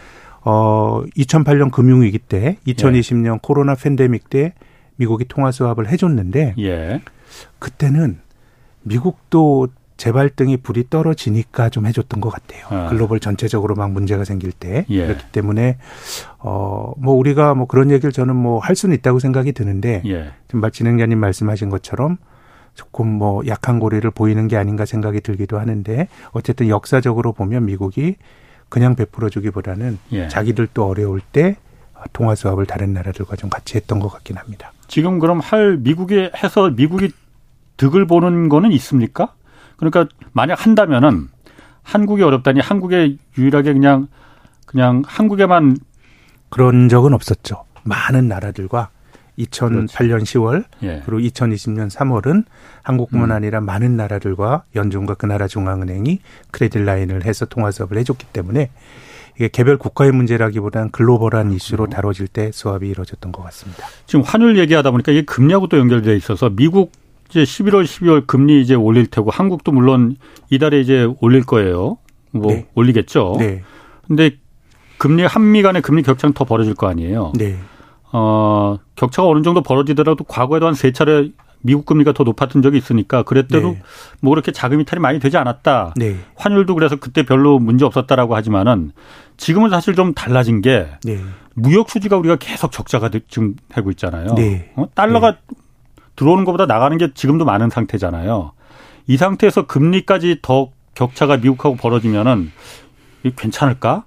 [0.42, 3.40] 어 2008년 금융위기 때, 2020년 예.
[3.42, 4.54] 코로나 팬데믹 때
[4.96, 6.56] 미국이 통화 수합을 해줬는데
[7.60, 8.20] 그때는
[8.84, 9.68] 미국도
[10.00, 12.66] 재발등이 불이 떨어지니까 좀 해줬던 것 같아요.
[12.70, 12.88] 아.
[12.90, 15.06] 글로벌 전체적으로 막 문제가 생길 때 예.
[15.06, 15.78] 그렇기 때문에
[16.40, 20.32] 어 뭐 우리가 뭐 그런 얘기를 저는 뭐 할 수는 있다고 생각이 드는데 예.
[20.48, 22.18] 지금 진행자님 말씀하신 것처럼
[22.76, 28.16] 조금 뭐 약한 고리를 보이는 게 아닌가 생각이 들기도 하는데 어쨌든 역사적으로 보면 미국이
[28.70, 30.28] 그냥 베풀어주기보다는 예.
[30.30, 31.58] 자기들도 어려울 때
[32.14, 34.72] 통화 수합을 다른 나라들과 좀 같이 했던 것 같긴 합니다.
[34.88, 37.12] 지금 그럼 할 미국에 해서 미국이
[37.76, 39.34] 득을 보는 거는 있습니까?
[39.80, 41.30] 그러니까 만약 한다면은
[41.84, 44.08] 한국이 어렵다니 한국에 유일하게 그냥
[44.66, 45.78] 그냥 한국에만
[46.50, 47.64] 그런 적은 없었죠.
[47.84, 48.90] 많은 나라들과
[49.40, 50.36] 2008년 그렇지.
[50.36, 51.02] 10월 예.
[51.06, 52.44] 그리고 2020년 3월은
[52.84, 53.36] 한국뿐만 음.
[53.36, 56.20] 아니라 많은 나라들과 연준과 그 나라 중앙은행이
[56.52, 58.70] 크레딧 라인을 해서 통화 수업을 해줬기 때문에
[59.36, 61.90] 이게 개별 국가의 문제라기보다는 글로벌한 이슈로 음.
[61.90, 63.88] 다뤄질 때 수합이 이루어졌던 것 같습니다.
[64.06, 66.92] 지금 환율 얘기하다 보니까 이게 금리하고 또 연결돼 있어서 미국
[67.30, 70.16] 이제 11월, 12월 금리 이제 올릴 테고 한국도 물론
[70.50, 71.98] 이달에 이제 올릴 거예요.
[72.32, 72.68] 뭐 네.
[72.76, 73.36] 올리겠죠.
[73.40, 73.64] 네.
[74.08, 74.32] 근데
[74.98, 77.34] 금리 한미 간의 금리 격차는 더 벌어질 거 아니에요.
[77.38, 77.58] 네.
[78.12, 81.30] 어, 격차가 어느 정도 벌어지더라도 과거에도 한 세 차례
[81.62, 83.82] 미국 금리가 더 높았던 적이 있으니까 그랬대도 네.
[84.22, 85.94] 뭐 그렇게 자금 이탈이 많이 되지 않았다.
[85.98, 86.16] 네.
[86.36, 88.92] 환율도 그래서 그때 별로 문제 없었다라고 하지만은
[89.38, 91.20] 지금은 사실 좀 달라진 게 네.
[91.56, 94.36] 무역 수지가 우리가 계속 적자가 지금 되고 있잖아요.
[94.36, 94.72] 네.
[94.78, 94.88] 어?
[94.96, 95.38] 달러가 네.
[96.20, 98.52] 들어오는 것보다 나가는 게 지금도 많은 상태잖아요.
[99.08, 102.52] 이 상태에서 금리까지 더 격차가 미국하고 벌어지면은
[103.38, 104.04] 괜찮을까?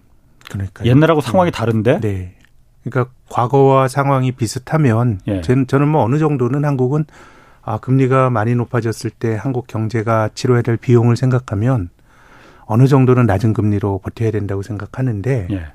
[0.50, 1.56] 그러니까 옛날하고 상황이 네.
[1.56, 2.00] 다른데.
[2.00, 2.36] 네.
[2.84, 5.40] 그러니까 과거와 상황이 비슷하면 예.
[5.40, 7.06] 저는, 저는 뭐 어느 정도는 한국은
[7.62, 11.88] 아 금리가 많이 높아졌을 때 한국 경제가 치러야 될 비용을 생각하면
[12.66, 15.66] 어느 정도는 낮은 금리로 버텨야 된다고 생각하는데 예.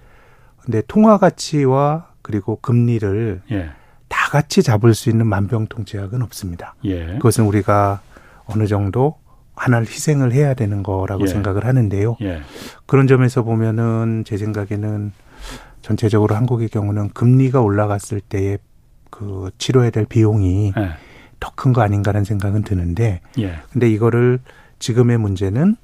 [0.61, 3.71] 근데 통화 가치와 그리고 금리를 예.
[4.27, 6.75] 다 같이 잡을 수 있는 만병통치약은 없습니다.
[6.83, 7.13] 예.
[7.13, 8.01] 그것은 우리가
[8.45, 9.15] 어느 정도
[9.55, 11.27] 하나를 희생을 해야 되는 거라고 예.
[11.27, 12.17] 생각을 하는데요.
[12.19, 12.41] 예.
[12.85, 15.13] 그런 점에서 보면은 제 생각에는
[15.81, 18.59] 전체적으로 한국의 경우는 금리가 올라갔을 때의
[19.09, 20.89] 그 치료해야 될 비용이 예.
[21.39, 23.59] 더큰 거 아닌가라는 생각은 드는데 예.
[23.71, 24.39] 근데 이거를
[24.79, 25.77] 지금의 문제는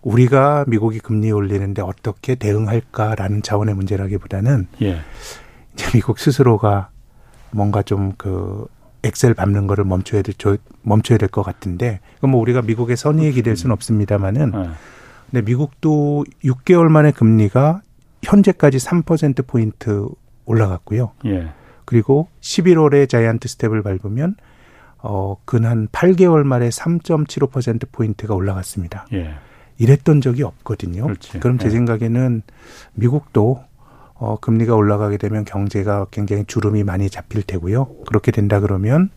[0.00, 5.00] 우리가 미국이 금리 올리는데 어떻게 대응할까라는 차원의 문제라기보다는 예.
[5.74, 6.88] 이제 미국 스스로가
[7.52, 8.66] 뭔가 좀그
[9.02, 10.34] 엑셀 밟는 거를 멈춰야 될,
[10.82, 14.68] 멈춰야 될 것 같은데, 그뭐 우리가 미국의 선의에 기댈 수는 없습니다만은, 네.
[15.30, 17.80] 근데 미국도 6개월 만에 금리가
[18.22, 20.08] 현재까지 3%포인트
[20.44, 21.12] 올라갔고요.
[21.26, 21.52] 예.
[21.86, 24.34] 그리고 11월에 자이언트 스텝을 밟으면,
[24.98, 29.06] 어, 근 한 8개월 만에 3.75%포인트가 올라갔습니다.
[29.14, 29.34] 예.
[29.78, 31.04] 이랬던 적이 없거든요.
[31.04, 31.40] 그렇지.
[31.40, 31.70] 그럼 제 예.
[31.70, 32.42] 생각에는
[32.94, 33.62] 미국도
[34.20, 37.86] 어, 금리가 올라가게 되면 경제가 굉장히 주름이 많이 잡힐 테고요.
[38.06, 39.08] 그렇게 된다 그러면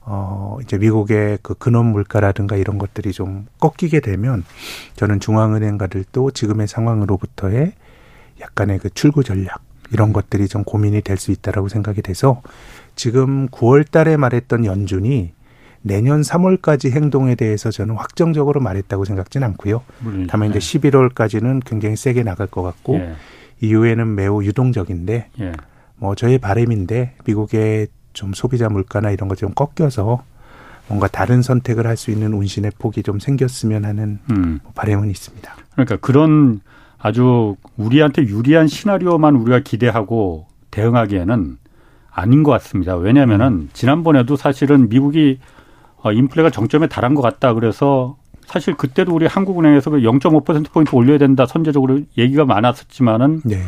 [0.00, 4.44] 어, 이제 미국의 그 근원 물가라든가 이런 것들이 좀 꺾이게 되면
[4.96, 7.72] 저는 중앙은행가들도 지금의 상황으로부터의
[8.40, 9.60] 약간의 그 출구 전략
[9.92, 12.42] 이런 것들이 좀 고민이 될 수 있다라고 생각이 돼서
[12.96, 15.32] 지금 9월 달에 말했던 연준이
[15.82, 19.82] 내년 3월까지 행동에 대해서 저는 확정적으로 말했다고 생각지는 않고요.
[20.28, 23.14] 다만 이제 11월까지는 굉장히 세게 나갈 것 같고 예.
[23.62, 25.52] 이후에는 매우 유동적인데 예.
[25.96, 30.22] 뭐 저의 바램인데 미국의 좀 소비자 물가나 이런 거좀 꺾여서
[30.88, 34.60] 뭔가 다른 선택을 할 수 있는 운신의 폭이 좀 생겼으면 하는 음.
[34.62, 35.54] 뭐 바램은 있습니다.
[35.72, 36.60] 그러니까 그런
[36.98, 41.56] 아주 우리한테 유리한 시나리오만 우리가 기대하고 대응하기에는
[42.10, 42.96] 아닌 것 같습니다.
[42.96, 43.70] 왜냐하면은 음.
[43.72, 45.38] 지난번에도 사실은 미국이
[46.02, 48.16] 어, 인플레가 정점에 달한 것 같다 그래서
[48.52, 53.62] 사실 그때도 우리 한국은행에서 그 0.5%포인트 올려야 된다 선제적으로 얘기가 많았었지만은 네.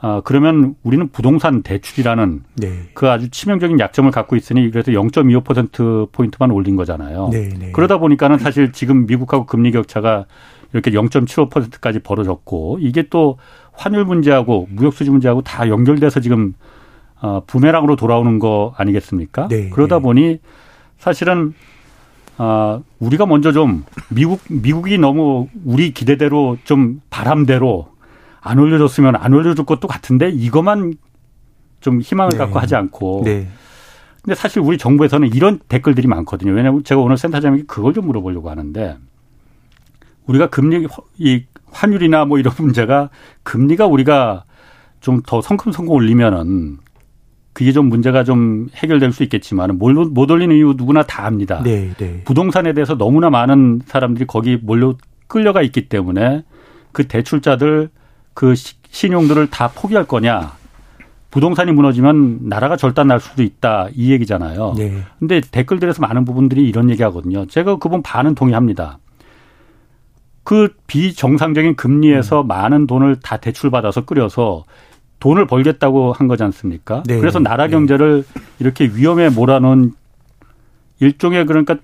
[0.00, 2.72] 아, 그러면 우리는 부동산 대출이라는 네.
[2.94, 7.30] 그 아주 치명적인 약점을 갖고 있으니 그래서 0.25%포인트만 올린 거잖아요.
[7.32, 7.72] 네, 네.
[7.72, 10.26] 그러다 보니까는 사실 지금 미국하고 금리 격차가
[10.72, 13.38] 이렇게 0.75%까지 벌어졌고 이게 또
[13.72, 16.54] 환율 문제하고 무역 수지 문제하고 다 연결돼서 지금
[17.20, 19.48] 어, 부메랑으로 돌아오는 거 아니겠습니까?
[19.48, 20.02] 네, 그러다 네.
[20.02, 20.38] 보니
[20.98, 21.54] 사실은
[22.38, 27.88] 아, 우리가 먼저 좀 미국 미국이 너무 우리 기대대로 좀 바람대로
[28.40, 30.94] 안 올려줬으면 안 올려줄 것도 같은데 이것만
[31.80, 32.38] 좀 희망을 네.
[32.38, 33.22] 갖고 하지 않고.
[33.24, 33.48] 네.
[34.22, 36.52] 근데 사실 우리 정부에서는 이런 댓글들이 많거든요.
[36.52, 38.96] 왜냐하면 제가 오늘 센터장에게 그걸 좀 물어보려고 하는데
[40.26, 40.86] 우리가 금리
[41.18, 43.10] 이 환율이나 뭐 이런 문제가
[43.42, 44.44] 금리가 우리가
[45.00, 46.78] 좀 더 성큼성큼 올리면은
[47.52, 51.62] 그게 좀 문제가 좀 해결될 수 있겠지만 못 올리는 이유 누구나 다 압니다.
[51.62, 52.22] 네, 네.
[52.24, 54.94] 부동산에 대해서 너무나 많은 사람들이 거기 몰려
[55.26, 56.44] 끌려가 있기 때문에
[56.92, 57.90] 그 대출자들
[58.34, 58.54] 그
[58.90, 60.52] 신용들을 다 포기할 거냐.
[61.30, 63.88] 부동산이 무너지면 나라가 절단 날 수도 있다.
[63.94, 64.74] 이 얘기잖아요.
[64.76, 65.02] 네.
[65.18, 67.44] 근데 댓글들에서 많은 부분들이 이런 얘기 하거든요.
[67.46, 68.98] 제가 그분 반은 동의합니다.
[70.42, 72.46] 그 비정상적인 금리에서 음.
[72.46, 74.64] 많은 돈을 다 대출받아서 끌여서
[75.20, 77.02] 돈을 벌겠다고 한 거지 않습니까?
[77.06, 77.18] 네.
[77.18, 77.70] 그래서 나라 네.
[77.70, 78.42] 경제를 네.
[78.60, 79.92] 이렇게 위험에 몰아넣은
[81.00, 81.76] 일종의 그러니까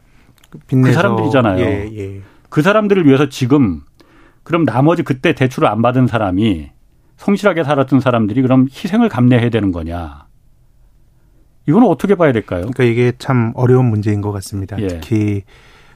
[0.69, 1.65] 그 사람들이잖아요.
[1.65, 2.21] 예, 예.
[2.49, 3.81] 그 사람들을 위해서 지금
[4.43, 6.71] 그럼 나머지 그때 대출을 안 받은 사람이
[7.17, 10.27] 성실하게 살았던 사람들이 그럼 희생을 감내해야 되는 거냐?
[11.67, 12.61] 이거는 어떻게 봐야 될까요?
[12.61, 14.81] 그러니까 이게 참 어려운 문제인 것 같습니다.
[14.81, 14.89] 예.
[14.89, 15.43] 특히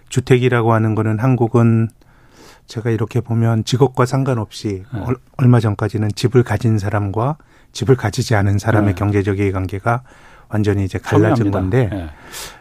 [0.09, 1.88] 주택이라고 하는 거는 한국은
[2.68, 5.04] 제가 이렇게 보면 직업과 상관없이 네.
[5.38, 7.37] 얼마 전까지는 집을 가진 사람과
[7.72, 8.98] 집을 가지지 않은 사람의 네.
[8.98, 10.02] 경제적 이해관계가
[10.50, 11.88] 완전히 이제 갈라진 건데.
[11.90, 12.09] 네.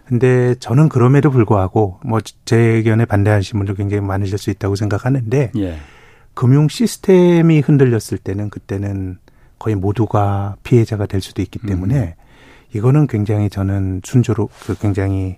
[0.06, 5.78] 근데 저는 그럼에도 불구하고 뭐 제 의견에 반대하시는 분들 굉장히 많으실 수 있다고 생각하는데 예.
[6.34, 9.18] 금융 시스템이 흔들렸을 때는 그때는
[9.60, 12.14] 거의 모두가 피해자가 될 수도 있기 때문에 음.
[12.74, 15.38] 이거는 굉장히 저는 순조로 그 굉장히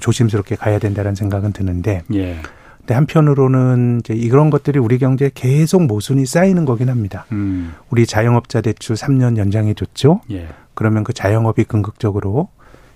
[0.00, 2.40] 조심스럽게 가야 된다는 생각은 드는데 예.
[2.80, 7.26] 근데 한편으로는 이제 이런 것들이 우리 경제에 계속 모순이 쌓이는 거긴 합니다.
[7.32, 7.74] 음.
[7.90, 10.20] 우리 자영업자 대출 3년 연장해 줬죠.
[10.30, 10.48] 예.
[10.74, 12.48] 그러면 그 자영업이 긍극적으로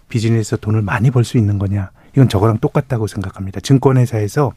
[0.09, 1.90] 비즈니스에서 돈을 많이 벌 수 있는 거냐?
[2.14, 3.61] 이건 저거랑 똑같다고 생각합니다.
[3.61, 4.53] 증권회사에서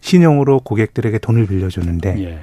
[0.00, 2.40] 신용으로 고객들에게 돈을 빌려주는데 예.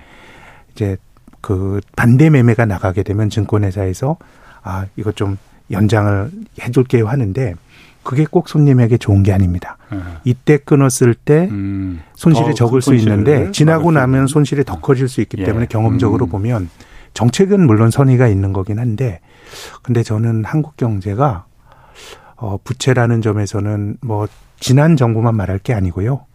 [0.74, 0.98] 이제
[1.42, 4.18] 그 반대 매매가 나가게 되면 증권회사에서
[4.62, 5.38] 아 이거 좀
[5.72, 7.56] 연장을 해줄게요 하는데
[8.04, 9.78] 그게 꼭 손님에게 좋은 게 아닙니다.
[9.92, 10.00] 네.
[10.24, 15.38] 이때 끊었을 때 음, 손실이 적을 수 있는데 지나고 나면 손실이 더 커질 수 있기
[15.40, 15.46] 예.
[15.46, 16.30] 때문에 경험적으로 음.
[16.30, 16.70] 보면
[17.14, 19.20] 정책은 물론 선의가 있는 거긴 한데
[19.84, 21.46] 근데 저는 한국 경제가
[22.36, 24.28] 어 부채라는 점에서는 뭐
[24.60, 26.26] 지난 정부만 말할 게 아니고요.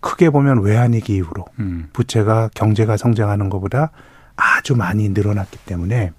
[0.00, 1.88] 크게 보면 외환위기 이후로 음.
[1.92, 3.90] 부채가 경제가 성장하는 것보다
[4.36, 6.12] 아주 많이 늘어났기 때문에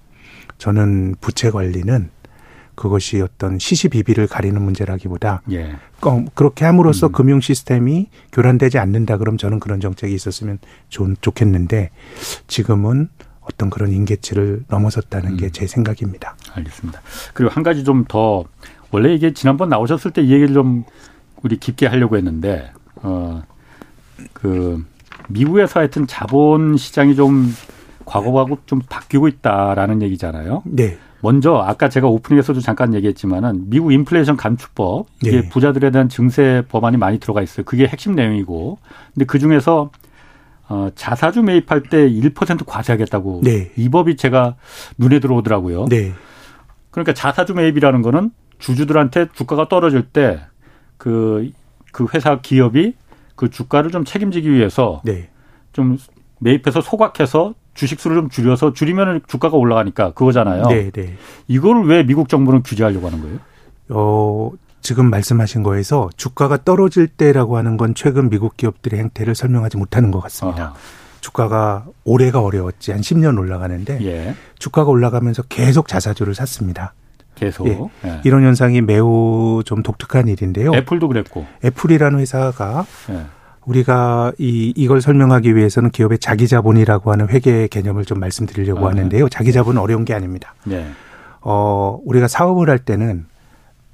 [0.58, 2.10] 저는 부채 관리는
[2.76, 5.74] 그것이 어떤 시시비비를 가리는 문제라기보다 예.
[6.34, 7.12] 그렇게 함으로써 음.
[7.12, 10.58] 금융 시스템이 교란되지 않는다 그럼 저는 그런 정책이 있었으면
[10.88, 11.90] 좋, 좋겠는데
[12.46, 13.08] 지금은
[13.40, 15.36] 어떤 그런 인계치를 넘어섰다는 음.
[15.36, 16.36] 게제 생각입니다.
[16.54, 17.00] 알겠습니다.
[17.32, 18.44] 그리고 한 가지 좀 더
[18.92, 20.84] 원래 이게 지난번 나오셨을 때 이 얘기를 좀
[21.42, 24.84] 우리 깊게 하려고 했는데 어그
[25.28, 27.54] 미국에서 하여튼 자본 시장이 좀
[28.04, 30.62] 과거하고 좀 바뀌고 있다라는 얘기잖아요.
[30.66, 30.98] 네.
[31.20, 35.48] 먼저 아까 제가 오프닝에서도 잠깐 얘기했지만은 미국 인플레이션 감축법 이게 네.
[35.48, 37.64] 부자들에 대한 증세 법안이 많이 들어가 있어요.
[37.64, 38.78] 그게 핵심 내용이고
[39.14, 39.90] 근데 그 중에서
[40.68, 43.70] 어, 자사주 매입할 때 1% 과세하겠다고 네.
[43.76, 44.56] 이 법이 제가
[44.98, 45.86] 눈에 들어오더라고요.
[45.86, 46.12] 네.
[46.90, 50.40] 그러니까 자사주 매입이라는 거는 주주들한테 주가가 떨어질 때
[50.96, 51.50] 그그
[51.92, 52.94] 그 회사 기업이
[53.36, 55.28] 그 주가를 좀 책임지기 위해서 네.
[55.72, 55.98] 좀
[56.38, 60.64] 매입해서 소각해서 주식 수를 좀 줄여서 줄이면 주가가 올라가니까 그거잖아요.
[60.64, 61.14] 네, 네.
[61.46, 63.38] 이걸 왜 미국 정부는 규제하려고 하는 거예요?
[63.90, 70.10] 어, 지금 말씀하신 거에서 주가가 떨어질 때라고 하는 건 최근 미국 기업들의 행태를 설명하지 못하는
[70.10, 70.62] 것 같습니다.
[70.64, 70.74] 아하.
[71.20, 74.34] 주가가 올해가 어려웠지 한 10년 올라가는데 예.
[74.58, 76.94] 주가가 올라가면서 계속 자사주를 샀습니다.
[77.34, 77.78] 계속 예.
[78.04, 78.20] 예.
[78.24, 80.72] 이런 현상이 매우 좀 독특한 일인데요.
[80.72, 83.26] 애플도 그랬고 애플이라는 회사가 예.
[83.66, 88.98] 우리가 이 이걸 설명하기 위해서는 기업의 자기 자본이라고 하는 회계 개념을 좀 말씀드리려고 아, 네.
[88.98, 89.28] 하는데요.
[89.28, 90.54] 자기 자본은 어려운 게 아닙니다.
[90.64, 90.86] 네.
[91.40, 93.26] 어, 우리가 사업을 할 때는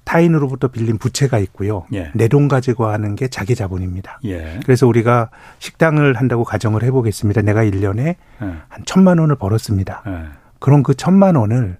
[0.04, 1.87] 타인으로부터 빌린 부채가 있고요.
[1.94, 2.11] 예.
[2.14, 4.20] 내돈 가지고 하는 게 자기 자본입니다.
[4.24, 4.58] 예.
[4.64, 7.42] 그래서 우리가 식당을 한다고 가정을 해보겠습니다.
[7.42, 8.16] 내가 1년에 예.
[8.40, 10.02] 한 천만 원을 벌었습니다.
[10.06, 10.24] 예.
[10.58, 11.76] 그럼 그 천만 원을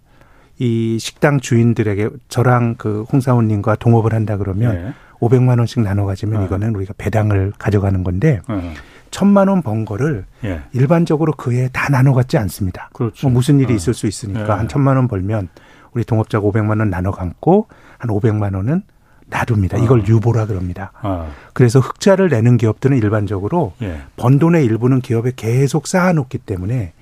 [0.59, 4.93] 이 식당 주인들에게 저랑 그 홍사원님과 동업을 한다 그러면 예.
[5.23, 6.45] 500만 원씩 나눠 가지면 어.
[6.45, 8.73] 이거는 우리가 배당을 가져가는 건데 어.
[9.11, 10.63] 천만 원 번 거를 예.
[10.73, 12.91] 일반적으로 그에 다 나눠 갖지 않습니다.
[12.93, 13.29] 그렇죠.
[13.29, 13.77] 뭐 무슨 일이 어.
[13.77, 14.53] 있을 수 있으니까 예.
[14.59, 15.49] 한 천만 원 벌면
[15.93, 18.83] 우리 동업자가 500만 원 나눠 갖고 한 500만 원은
[19.29, 19.79] 놔둡니다.
[19.79, 20.05] 이걸 어.
[20.07, 20.93] 유보라 그럽니다.
[21.03, 21.31] 어.
[21.53, 24.01] 그래서 흑자를 내는 기업들은 일반적으로 예.
[24.17, 26.93] 번 돈의 일부는 기업에 계속 쌓아놓기 때문에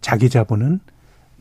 [0.00, 0.80] 자기 자본은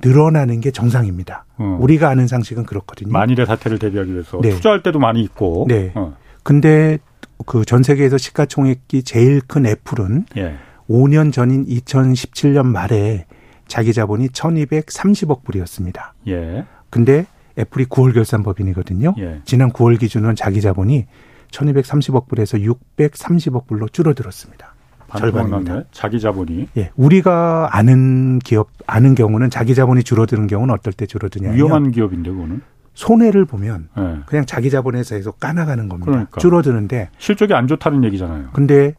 [0.02, 1.45] 늘어나는 게 정상입니다.
[1.58, 1.78] 어.
[1.82, 3.12] 우리가 아는 상식은 그렇거든요.
[3.12, 4.52] 만일의 사태를 대비하기 위해서 네.
[4.52, 5.65] 투자할 때도 많이 있고.
[5.67, 5.91] 네.
[5.95, 6.15] 어.
[6.43, 6.97] 근데
[7.45, 10.56] 그 전 세계에서 시가총액이 제일 큰 애플은 예.
[10.89, 13.25] 5년 전인 2017년 말에
[13.67, 16.13] 자기 자본이 1230억 불이었습니다.
[16.28, 16.65] 예.
[16.89, 17.25] 근데
[17.58, 19.13] 애플이 9월 결산 법인이거든요.
[19.19, 19.41] 예.
[19.45, 21.06] 지난 9월 기준은 자기 자본이
[21.52, 24.75] 1230억 불에서 630억 불로 줄어들었습니다.
[25.17, 25.84] 절반입니다.
[25.91, 26.67] 자기 자본이.
[26.78, 26.91] 예.
[26.95, 32.62] 우리가 아는 기업 아는 경우는 자기 자본이 줄어드는 경우는 어떨 때 줄어드냐면 위험한 기업인데 그거는
[32.99, 34.19] 손해를 보면 네.
[34.25, 36.12] 그냥 자기 자본에서 계속 까나가는 겁니다.
[36.12, 36.38] 그러니까.
[36.41, 38.49] 줄어드는데 실적이 안 좋다는 얘기잖아요.
[38.51, 38.93] 근데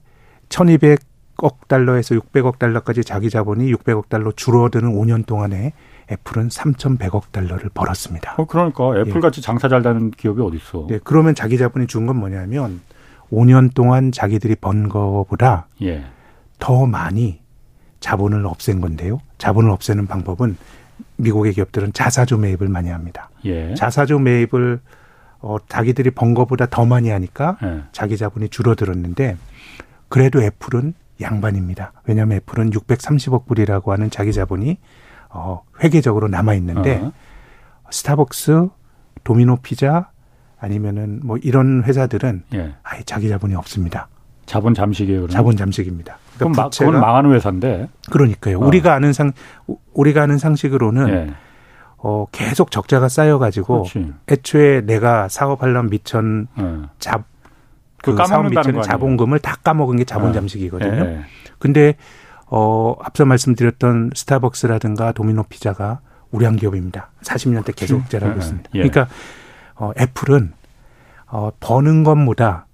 [0.48, 5.74] 1200억 달러에서 600억 달러까지 자기 자본이 600억 달러 줄어드는 5년 동안에
[6.10, 8.36] 애플은 3,100억 달러를 벌었습니다.
[8.38, 9.42] 어, 그러니까 애플 같이 예.
[9.42, 10.86] 장사 잘 되는 기업이 어디 있어?
[10.88, 12.80] 네, 그러면 자기 자본이 준 건 뭐냐면
[13.30, 16.04] 5년 동안 자기들이 번 거보다 예.
[16.58, 17.40] 더 많이
[18.00, 19.20] 자본을 없앤 건데요.
[19.36, 20.56] 자본을 없애는 방법은
[21.16, 23.30] 미국의 기업들은 자사주 매입을 많이 합니다.
[23.44, 23.74] 예.
[23.74, 24.80] 자사주 매입을
[25.40, 27.82] 어, 자기들이 번 거보다 더 많이 하니까 예.
[27.92, 29.36] 자기 자본이 줄어들었는데
[30.08, 31.92] 그래도 애플은 양반입니다.
[32.04, 34.78] 왜냐하면 애플은 630억 불이라고 하는 자기 자본이
[35.28, 37.12] 어, 회계적으로 남아 있는데 어.
[37.90, 38.68] 스타벅스,
[39.24, 40.10] 도미노 피자,
[40.58, 42.74] 아니면은 뭐 이런 회사들은 예.
[42.82, 44.08] 아예 자기 자본이 없습니다.
[44.46, 45.20] 자본 잠식이에요.
[45.20, 45.32] 그러면?
[45.32, 46.18] 자본 잠식입니다.
[46.44, 47.88] 그럼 그러니까 그건 망하는 회사인데.
[48.10, 48.58] 그러니까요.
[48.58, 48.66] 어.
[48.66, 49.32] 우리가 아는 상
[49.94, 51.34] 우리가 아는 상식으로는 예.
[51.98, 54.12] 어 계속 적자가 쌓여가지고 그렇지.
[54.28, 56.88] 애초에 내가 사업하려면 미천 예.
[56.98, 57.24] 잡.
[58.02, 60.34] 그, 그 사업 미천 자본금을 다 까먹은 게 자본 예.
[60.34, 61.04] 잠식이거든요.
[61.04, 61.20] 예.
[61.58, 61.96] 근데
[62.46, 66.00] 어 앞서 말씀드렸던 스타벅스라든가 도미노 피자가
[66.32, 67.10] 우량 기업입니다.
[67.22, 68.38] 40년대 계속 자라고 예.
[68.38, 68.70] 있습니다.
[68.74, 68.78] 예.
[68.78, 69.08] 그러니까
[69.74, 70.52] 어, 애플은
[71.26, 72.66] 어, 버는 것보다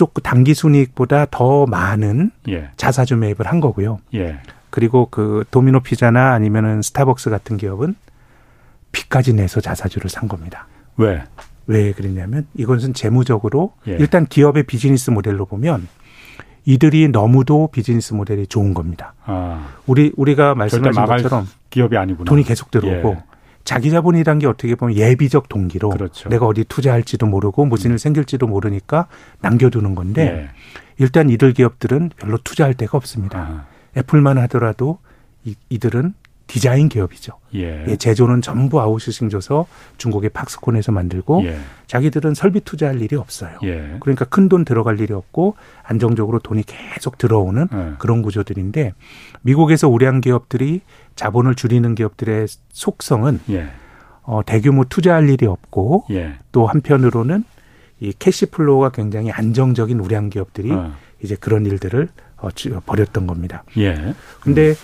[0.00, 2.70] 쪽 단기 순이익보다 더 많은 예.
[2.78, 3.98] 자사주 매입을 한 거고요.
[4.14, 4.38] 예.
[4.70, 7.94] 그리고 그 도미노 피자나 아니면은 스타벅스 같은 기업은
[8.92, 10.66] 빚까지 내서 자사주를 산 겁니다.
[10.96, 11.22] 왜?
[11.66, 13.98] 왜 그랬냐면 이것은 재무적으로 예.
[14.00, 15.86] 일단 기업의 비즈니스 모델로 보면
[16.64, 19.12] 이들이 너무도 비즈니스 모델이 좋은 겁니다.
[19.26, 19.68] 아.
[19.86, 22.26] 우리 우리가 말씀하신 것처럼 기업이 아니구나.
[22.26, 23.24] 돈이 계속 들어오고 예.
[23.64, 26.28] 자기 자본이란 게 어떻게 보면 예비적 동기로 그렇죠.
[26.28, 29.06] 내가 어디 투자할지도 모르고 무슨 일 생길지도 모르니까
[29.40, 30.48] 남겨두는 건데 예.
[30.98, 33.38] 일단 이들 기업들은 별로 투자할 데가 없습니다.
[33.38, 33.66] 아.
[33.96, 34.98] 애플만 하더라도
[35.44, 36.14] 이, 이들은
[36.50, 37.34] 디자인 기업이죠.
[37.54, 37.84] 예.
[37.86, 39.66] 예, 제조는 전부 아웃소싱 줘서
[39.98, 41.58] 중국의 팍스콘에서 만들고 예.
[41.86, 43.56] 자기들은 설비 투자할 일이 없어요.
[43.62, 43.96] 예.
[44.00, 47.92] 그러니까 큰 돈 들어갈 일이 없고 안정적으로 돈이 계속 들어오는 예.
[47.98, 48.94] 그런 구조들인데
[49.42, 50.80] 미국에서 우량 기업들이
[51.14, 53.68] 자본을 줄이는 기업들의 속성은 예.
[54.22, 56.34] 어, 대규모 투자할 일이 없고 예.
[56.50, 57.44] 또 한편으로는
[58.00, 60.92] 이 cash flow가 굉장히 안정적인 우량 기업들이 어.
[61.22, 62.29] 이제 그런 일들을 어,
[62.86, 63.64] 버렸던 겁니다.
[63.76, 64.14] 예.
[64.40, 64.74] 근데 음.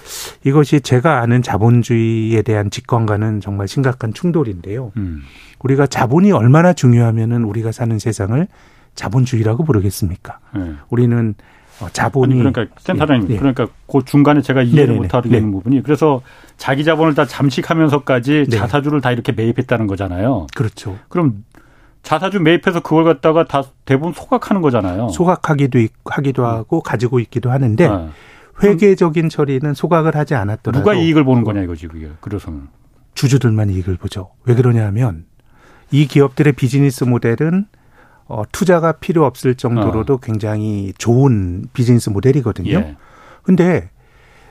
[0.45, 4.92] 이것이 제가 아는 자본주의에 대한 직관과는 정말 심각한 충돌인데요.
[4.97, 5.23] 음.
[5.61, 8.47] 우리가 자본이 얼마나 중요하면은 우리가 사는 세상을
[8.95, 10.38] 자본주의라고 부르겠습니까?
[10.57, 10.75] 예.
[10.88, 11.35] 우리는
[11.81, 13.38] 어, 자본이 아니, 그러니까 센터장님 예, 예.
[13.38, 15.40] 그러니까 그 중간에 제가 이해를 못하는 네.
[15.40, 16.23] 부분이 그래서
[16.57, 18.57] 자기 자본을 다 잠식하면서까지 네.
[18.57, 20.47] 자사주를 다 이렇게 매입했다는 거잖아요.
[20.55, 20.99] 그렇죠.
[21.09, 21.45] 그럼
[22.07, 25.09] 자사주 매입해서 그걸 갖다가 다 대부분 소각하는 거잖아요.
[25.09, 28.09] 소각하기도 하기도 하고 가지고 있기도 하는데 네.
[28.62, 32.09] 회계적인 처리는 소각을 하지 않았더라도 누가 이익을 보는 거냐 이거지 그게.
[32.21, 32.69] 그래서는
[33.14, 34.31] 주주들만 이익을 보죠.
[34.45, 35.25] 왜 그러냐면
[35.90, 37.66] 이 기업들의 비즈니스 모델은
[38.29, 40.19] 어, 투자가 필요 없을 정도로도 어.
[40.23, 42.71] 굉장히 좋은 비즈니스 모델이거든요.
[42.71, 42.97] 예.
[43.42, 43.90] 근데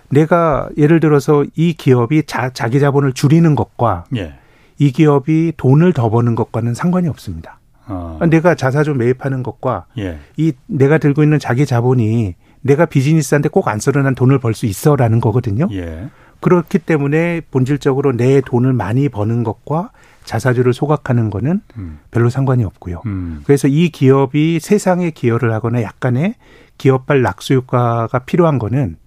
[0.09, 4.33] 내가 예를 들어서 이 기업이 자, 자기 자본을 줄이는 것과 예.
[4.77, 7.59] 이 기업이 돈을 더 버는 것과는 상관이 없습니다.
[7.87, 8.19] 어.
[8.29, 10.19] 내가 자사주 매입하는 것과 예.
[10.37, 15.21] 이 내가 들고 있는 자기 자본이 내가 비즈니스한테 꼭안 써도 난 돈을 벌 수 있어라는
[15.21, 15.67] 거거든요.
[15.71, 16.09] 예.
[16.39, 19.91] 그렇기 때문에 본질적으로 내 돈을 많이 버는 것과
[20.25, 21.99] 자사주를 소각하는 거는 음.
[22.11, 23.03] 별로 상관이 없고요.
[23.05, 23.41] 음.
[23.45, 26.35] 그래서 이 기업이 세상에 기여를 하거나 약간의
[26.77, 28.97] 기업발 낙수 효과가 필요한 거는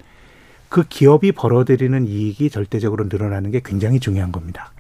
[0.69, 4.71] 그 기업이 벌어들이는 이익이 절대적으로 늘어나는 게 굉장히 중요한 겁니다.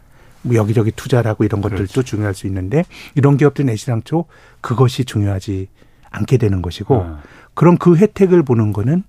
[0.43, 2.03] 뭐 여기저기 투자라고 이런 것들도 그렇지.
[2.09, 2.85] 중요할 수 있는데
[3.15, 4.27] 이런 기업들 내시당초
[4.61, 5.69] 그것이 중요하지
[6.11, 7.21] 않게 되는 것이고 아.
[7.55, 9.03] 그럼 그 혜택을 보는 거는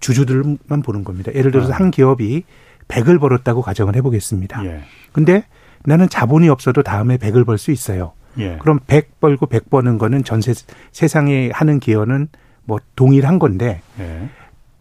[0.00, 1.32] 주주들만 보는 겁니다.
[1.34, 1.76] 예를 들어서 아.
[1.76, 2.44] 한 기업이
[2.88, 4.64] 100을 벌었다고 가정을 해보겠습니다.
[4.64, 4.82] 예.
[5.12, 5.44] 근데
[5.84, 8.12] 나는 자본이 없어도 다음에 100을 벌 수 있어요.
[8.38, 8.56] 예.
[8.60, 10.54] 그럼 100 벌고 100 버는 거는 전 세,
[10.92, 12.28] 세상에 하는 기여는
[12.64, 14.28] 뭐 동일한 건데 예.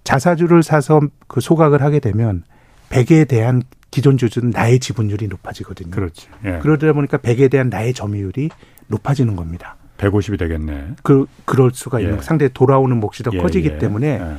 [0.04, 2.44] 자사주를 사서 그 소각을 하게 되면
[2.90, 3.62] 100에 대한
[3.92, 5.92] 기존 주주는 나의 지분율이 높아지거든요.
[5.92, 6.28] 그렇지.
[6.46, 6.60] 예.
[6.62, 8.50] 그러다 보니까 100에 대한 나의 점유율이
[8.88, 9.78] 높아지는 겁니다.
[9.98, 10.96] 150이 되겠네.
[11.04, 12.22] 그 그럴 수가 있는 예.
[12.22, 13.78] 상대 돌아오는 몫이 더 예, 커지기 예.
[13.78, 14.36] 때문에 예.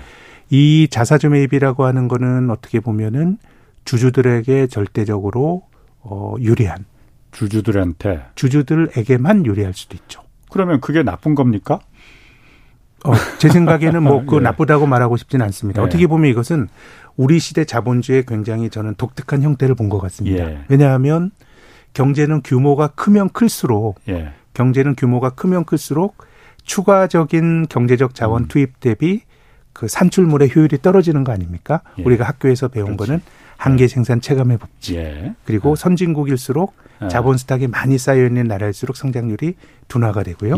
[0.50, 3.38] 이 자사주 매입이라고 하는 거는 어떻게 보면은
[3.84, 5.62] 주주들에게 절대적으로
[6.00, 6.84] 어 유리한
[7.32, 10.22] 주주들한테 주주들에게만 유리할 수도 있죠.
[10.50, 11.80] 그러면 그게 나쁜 겁니까?
[13.04, 14.40] 어, 제 생각에는 뭐, 그 예.
[14.40, 15.82] 나쁘다고 말하고 싶지는 않습니다.
[15.82, 15.86] 예.
[15.86, 16.68] 어떻게 보면 이것은
[17.18, 20.50] 우리 시대 자본주의 굉장히 저는 독특한 형태를 본 것 같습니다.
[20.50, 20.58] 예.
[20.68, 21.32] 왜냐하면
[21.92, 24.32] 경제는 규모가 크면 클수록, 예.
[24.54, 26.16] 경제는 규모가 크면 클수록
[26.62, 28.48] 추가적인 경제적 자원 음.
[28.48, 29.22] 투입 대비
[29.72, 31.82] 그 산출물의 효율이 떨어지는 거 아닙니까?
[31.98, 32.04] 예.
[32.04, 33.08] 우리가 학교에서 배운 그렇지.
[33.10, 33.20] 거는
[33.56, 33.88] 한계 예.
[33.88, 34.96] 생산 체감의 법칙.
[35.44, 36.74] 그리고 선진국일수록
[37.10, 39.54] 자본 스탁이 많이 쌓여 있는 나라일수록 성장률이
[39.88, 40.54] 둔화가 되고요.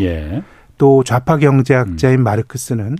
[0.77, 2.25] 또 좌파 경제학자인 음.
[2.25, 2.97] 마르크스는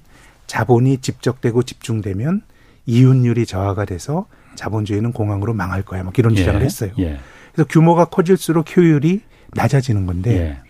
[0.47, 2.43] 자본이 집적되고 집중되면
[2.91, 4.27] 이윤율이 저하가 돼서
[4.57, 6.03] 자본주의는 공황으로 망할 거야.
[6.03, 6.37] 뭐 이런 예.
[6.37, 6.91] 주장을 했어요.
[6.99, 7.19] 예.
[7.53, 9.23] 그래서 규모가 커질수록 효율이
[9.55, 10.61] 낮아지는 건데 예.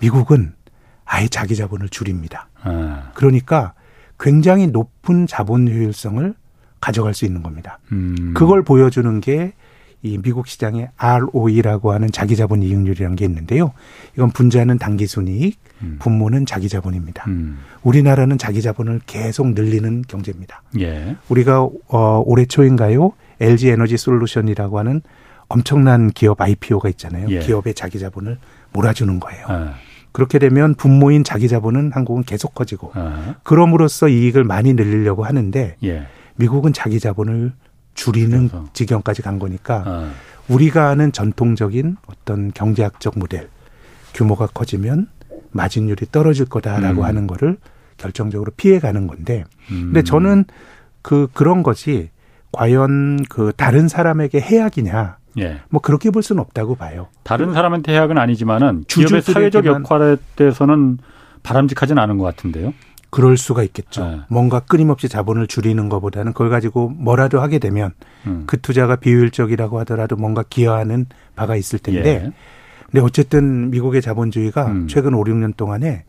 [0.00, 0.54] 미국은
[1.04, 2.48] 아예 자기 자본을 줄입니다.
[2.62, 3.12] 아.
[3.14, 3.74] 그러니까
[4.18, 6.34] 굉장히 높은 자본 효율성을
[6.80, 7.78] 가져갈 수 있는 겁니다.
[7.92, 8.34] 음.
[8.36, 9.52] 그걸 보여주는 게
[10.02, 13.72] 이 미국 시장의 ROE라고 하는 자기자본 이익률이라는 게 있는데요.
[14.14, 15.96] 이건 분자는 당기순이익, 음.
[16.00, 17.24] 분모는 자기자본입니다.
[17.28, 17.58] 음.
[17.82, 20.62] 우리나라는 자기자본을 계속 늘리는 경제입니다.
[20.78, 21.16] 예.
[21.28, 23.12] 우리가 어, 올해 초인가요?
[23.40, 25.00] LG 에너지 솔루션이라고 하는
[25.48, 27.26] 엄청난 기업 IPO가 있잖아요.
[27.30, 27.40] 예.
[27.40, 28.38] 기업의 자기자본을
[28.72, 29.46] 몰아주는 거예요.
[29.48, 29.74] 아.
[30.12, 33.36] 그렇게 되면 분모인 자기자본은 한국은 계속 커지고 아.
[33.42, 36.06] 그럼으로써 이익을 많이 늘리려고 하는데 예.
[36.36, 37.52] 미국은 자기자본을
[37.98, 38.68] 줄이는 그래서.
[38.72, 40.10] 지경까지 간 거니까 아.
[40.48, 43.48] 우리가 아는 전통적인 어떤 경제학적 모델
[44.14, 45.08] 규모가 커지면
[45.50, 47.04] 마진율이 떨어질 거다라고 음.
[47.04, 47.58] 하는 거를
[47.96, 49.86] 결정적으로 피해 가는 건데 음.
[49.86, 50.44] 근데 저는
[51.02, 52.10] 그 그런 것이
[52.52, 55.60] 과연 그 다른 사람에게 해악이냐 예.
[55.68, 57.08] 뭐 그렇게 볼 수는 없다고 봐요.
[57.24, 60.98] 다른 사람한테 해악은 아니지만은 기업의 사회적 역할에 대해서는
[61.42, 62.72] 바람직하진 않은 것 같은데요.
[63.10, 64.04] 그럴 수가 있겠죠.
[64.04, 64.20] 네.
[64.28, 67.92] 뭔가 끊임없이 자본을 줄이는 것보다는 그걸 가지고 뭐라도 하게 되면
[68.26, 68.44] 음.
[68.46, 72.24] 그 투자가 비효율적이라고 하더라도 뭔가 기여하는 바가 있을 텐데.
[72.24, 72.32] 예.
[72.90, 74.88] 근데 어쨌든 미국의 자본주의가 음.
[74.88, 76.04] 최근 5, 6년 동안에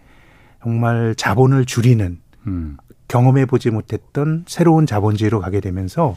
[0.62, 2.78] 정말 자본을 줄이는 음.
[3.08, 6.16] 경험해 보지 못했던 새로운 자본주의로 가게 되면서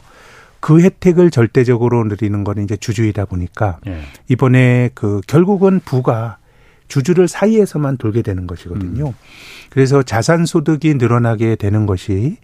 [0.59, 4.01] 그 혜택을 절대적으로 누리는 거는 이제 주주이다 보니까 예.
[4.29, 6.37] 이번에 그 결국은 부가
[6.87, 9.07] 주주를 사이에서만 돌게 되는 것이거든요.
[9.07, 9.13] 음.
[9.69, 12.37] 그래서 자산 소득이 늘어나게 되는 것이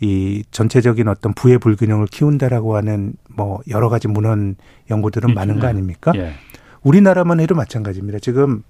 [0.00, 4.56] 이 전체적인 어떤 부의 불균형을 키운다라고 하는 뭐 여러 가지 문헌
[4.90, 6.12] 연구들은 많은 거 아닙니까?
[6.16, 6.32] 예.
[6.82, 8.18] 우리나라만 해도 마찬가지입니다.
[8.18, 8.62] 지금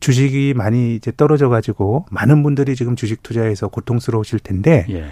[0.00, 5.06] 주식이 많이 이제 떨어져 가지고 많은 분들이 지금 주식 투자해서 고통스러우실 텐데 예.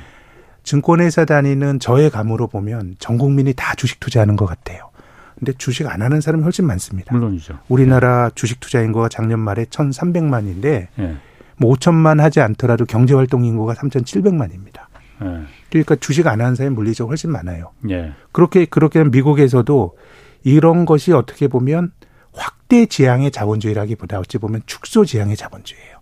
[0.63, 4.86] 증권회사 다니는 저의 감으로 보면 전 국민이 다 주식 투자하는 것 같아요.
[5.39, 7.15] 근데 주식 안 하는 사람이 훨씬 많습니다.
[7.15, 7.59] 물론이죠.
[7.69, 11.17] 우리나라 주식 투자 인구가 작년 말에 1,300만인데 예.
[11.59, 14.87] 뭐 5천만 하지 않더라도 경제 활동 인구가 3,700만입니다.
[15.23, 15.43] 예.
[15.71, 17.73] 그러니까 주식 안 하는 사람이 물리적으로 훨씬 많아요.
[17.91, 18.13] 예.
[18.33, 19.97] 그렇게 그렇게 미국에서도
[20.45, 21.93] 이런 것이 어떻게 보면
[22.33, 25.97] 확대 지향의 자본주의라기보다 어찌 보면 축소 지향의 자본주의예요.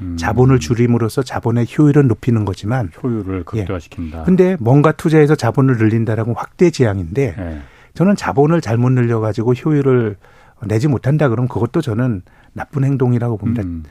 [0.00, 0.16] 음.
[0.16, 4.20] 자본을 줄임으로써 자본의 효율을 높이는 거지만 효율을 극대화시킨다.
[4.20, 4.24] 예.
[4.24, 7.62] 근데 뭔가 투자해서 자본을 늘린다라고 확대 지향인데 예.
[7.98, 10.14] 저는 자본을 잘못 늘려 가지고 효율을
[10.68, 12.22] 내지 못한다 그러면 그것도 저는
[12.52, 13.64] 나쁜 행동이라고 봅니다.
[13.64, 13.82] 음.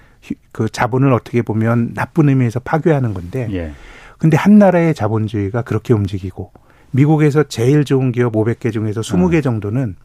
[0.53, 3.49] 그 자본을 어떻게 보면 나쁜 의미에서 파괴하는 건데.
[3.51, 3.73] 예.
[4.17, 6.53] 근데 한 나라의 자본주의가 그렇게 움직이고
[6.91, 9.41] 미국에서 제일 좋은 기업 500개 중에서 20개 어.
[9.41, 9.97] 정도는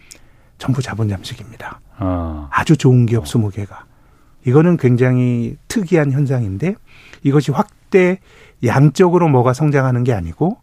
[0.59, 1.81] 전부 자본 잠식입니다.
[2.01, 2.49] 어.
[2.51, 3.25] 아주 좋은 기업 어.
[3.25, 3.83] 20개가.
[4.45, 6.75] 이거는 굉장히 특이한 현상인데
[7.23, 8.19] 이것이 확대
[8.67, 10.59] 양적으로 뭐가 성장하는 게 아니고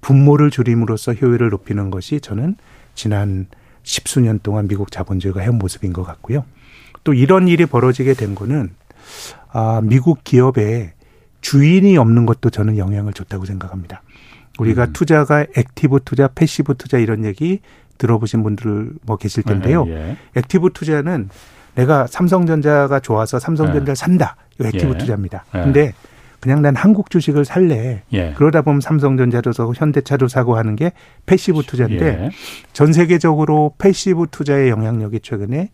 [0.00, 2.56] 분모를 줄임으로써 효율을 높이는 것이 저는
[3.00, 3.46] 지난
[3.82, 6.44] 십수년 동안 미국 자본주의가 해온 모습인 것 같고요.
[7.02, 8.74] 또 이런 일이 벌어지게 된 거는
[9.48, 10.92] 아, 미국 기업에
[11.40, 14.02] 주인이 없는 것도 저는 영향을 줬다고 생각합니다.
[14.58, 14.92] 우리가 음.
[14.92, 17.60] 투자가 active 투자, passive 투자 이런 얘기
[17.96, 19.86] 들어보신 분들 뭐 계실 텐데요.
[19.88, 20.16] 예, 예.
[20.36, 21.30] active 투자는
[21.76, 23.94] 내가 삼성전자가 좋아서 삼성전자를 예.
[23.94, 24.36] 산다.
[24.56, 24.98] 이거 active 예.
[24.98, 25.46] 투자입니다.
[25.54, 25.62] 예.
[25.62, 25.94] 근데
[26.40, 28.02] 그냥 난 한국 주식을 살래.
[28.12, 28.32] 예.
[28.36, 30.92] 그러다 보면 삼성전자도 사고 현대차도 사고 하는 게
[31.26, 32.30] passive 투자인데
[32.72, 35.70] 전 세계적으로 passive 투자의 영향력이 최근에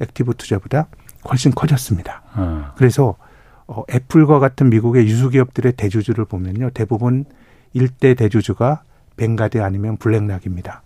[0.00, 0.88] active 투자보다
[1.30, 2.22] 훨씬 커졌습니다.
[2.34, 2.72] 어.
[2.76, 3.16] 그래서
[3.66, 6.70] 어, 애플과 같은 미국의 유수기업들의 대주주를 보면요.
[6.70, 7.24] 대부분
[7.72, 8.82] 일대 대주주가
[9.16, 10.82] 뱅가드 아니면 블랙락입니다.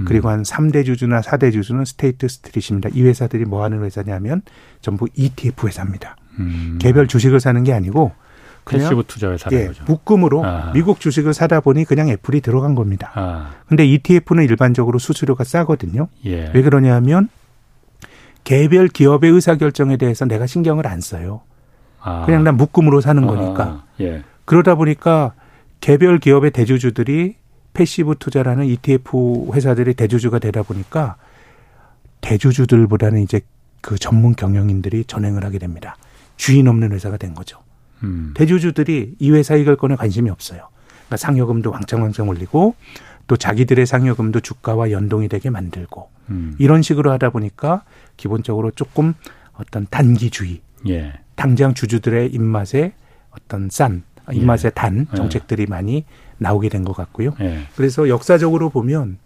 [0.00, 0.04] 음.
[0.06, 2.90] 그리고 한 3대 주주나 4대 주주는 스테이트 스트릿입니다.
[2.92, 4.42] 이 회사들이 뭐 하는 회사냐면
[4.80, 6.16] 전부 ETF 회사입니다.
[6.38, 6.78] 음.
[6.80, 8.12] 개별 주식을 사는 게 아니고
[8.68, 9.84] passive 투자 회사는 예, 거죠.
[9.86, 10.72] 묶음으로 아.
[10.72, 13.10] 미국 주식을 사다 보니 그냥 애플이 들어간 겁니다.
[13.14, 13.50] 아.
[13.66, 16.08] 근데 ETF는 일반적으로 수수료가 싸거든요.
[16.24, 16.50] 예.
[16.54, 17.28] 왜 그러냐면
[18.44, 21.42] 개별 기업의 의사 결정에 대해서 내가 신경을 안 써요.
[22.00, 22.24] 아.
[22.26, 23.84] 그냥 난 묶음으로 사는 거니까.
[24.00, 24.22] 예.
[24.44, 25.32] 그러다 보니까
[25.80, 27.36] 개별 기업의 대주주들이
[27.74, 31.16] passive 투자라는 ETF 회사들이 대주주가 되다 보니까
[32.20, 33.40] 대주주들보다는 이제
[33.80, 35.96] 그 전문 경영인들이 전행을 하게 됩니다.
[36.36, 37.60] 주인 없는 회사가 된 거죠.
[38.02, 38.32] 음.
[38.34, 40.68] 대주주들이 이 회사 이걸거에 관심이 없어요.
[41.06, 42.74] 그러니까 상여금도 왕창왕창 올리고
[43.26, 46.54] 또 자기들의 상여금도 주가와 연동이 되게 만들고 음.
[46.58, 47.82] 이런 식으로 하다 보니까
[48.16, 49.14] 기본적으로 조금
[49.54, 51.12] 어떤 단기주의, 예.
[51.34, 52.92] 당장 주주들의 입맛에
[53.30, 54.70] 어떤 싼 입맛에 예.
[54.70, 55.16] 단 예.
[55.16, 55.66] 정책들이 예.
[55.66, 56.04] 많이
[56.38, 57.34] 나오게 된 것 같고요.
[57.40, 57.62] 예.
[57.76, 59.18] 그래서 역사적으로 보면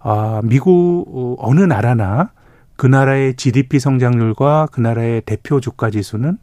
[0.00, 2.30] 아 미국 어, 어느 나라나
[2.76, 6.38] 그 나라의 GDP 성장률과 그 나라의 대표 주가 지수는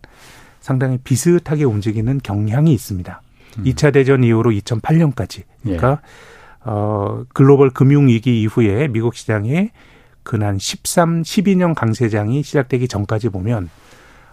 [0.61, 3.21] 상당히 비슷하게 움직이는 경향이 있습니다.
[3.59, 3.63] 음.
[3.63, 5.43] 2차 대전 이후로 2008년까지.
[5.63, 5.97] 그러니까 예.
[6.65, 9.71] 어 글로벌 금융 위기 이후에 미국 시장에
[10.23, 13.69] 근한 13, 12년 강세장이 시작되기 전까지 보면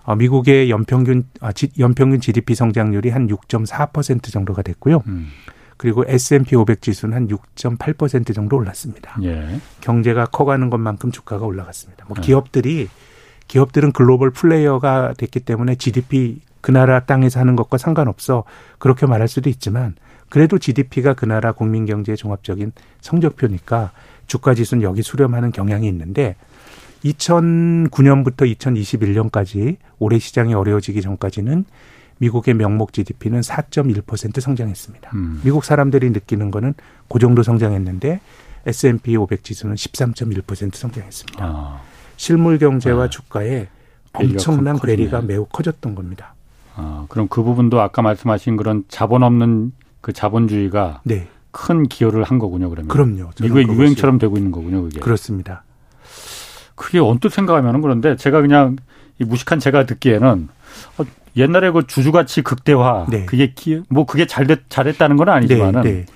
[0.05, 5.03] 어, 미국의 연평균 아, 지, 연평균 GDP 성장률이 한 6.4% 정도가 됐고요.
[5.07, 5.29] 음.
[5.77, 9.17] 그리고 S&P 500 지수는 한6.8% 정도 올랐습니다.
[9.23, 9.61] 예.
[9.81, 12.07] 경제가 커가는 것만큼 주가가 올라갔습니다.
[12.09, 12.23] 뭐 예.
[12.23, 12.89] 기업들이
[13.49, 18.45] 기업들은 글로벌 플레이어가 됐기 때문에 GDP 그 나라 땅에서 하는 것과 상관없어
[18.79, 19.95] 그렇게 말할 수도 있지만
[20.29, 23.93] 그래도 GDP가 그 나라 국민 경제의 종합적인 성적표니까
[24.27, 26.35] 주가 지수는 여기 수렴하는 경향이 있는데
[27.05, 31.65] 2009년부터 2021년까지 올해 시장이 어려워지기 전까지는
[32.19, 35.11] 미국의 명목 GDP는 4.1% 성장했습니다.
[35.15, 35.41] 음.
[35.45, 36.75] 미국 사람들이 느끼는 거는
[37.09, 38.21] 그 정도 성장했는데
[38.67, 41.45] S&P 500 지수는 13.1% 성장했습니다.
[41.45, 41.81] 아.
[42.17, 43.09] 실물 경제와 아.
[43.09, 43.69] 주가에
[44.13, 46.35] 엄청난 괴리가 매우 커졌던 겁니다.
[46.75, 51.29] 아, 그럼 그 부분도 아까 말씀하신 그런 자본 없는 그 자본주의가 네.
[51.51, 52.89] 큰 기여를 한 거군요, 그러면.
[52.89, 53.31] 그럼요.
[53.41, 55.01] 미국의 유행처럼 되고 있는 거군요, 그게.
[55.01, 55.65] 그렇습니다.
[56.75, 58.77] 그게 언뜻 생각하면은 그런데 제가 그냥
[59.19, 60.49] 이 무식한 제가 듣기에는
[60.99, 61.05] 어,
[61.37, 63.25] 옛날에 그 주주가치 극대화 네.
[63.25, 66.07] 그게 기, 뭐 그게 잘됐 잘했다는 건 아니지만은 네, 네.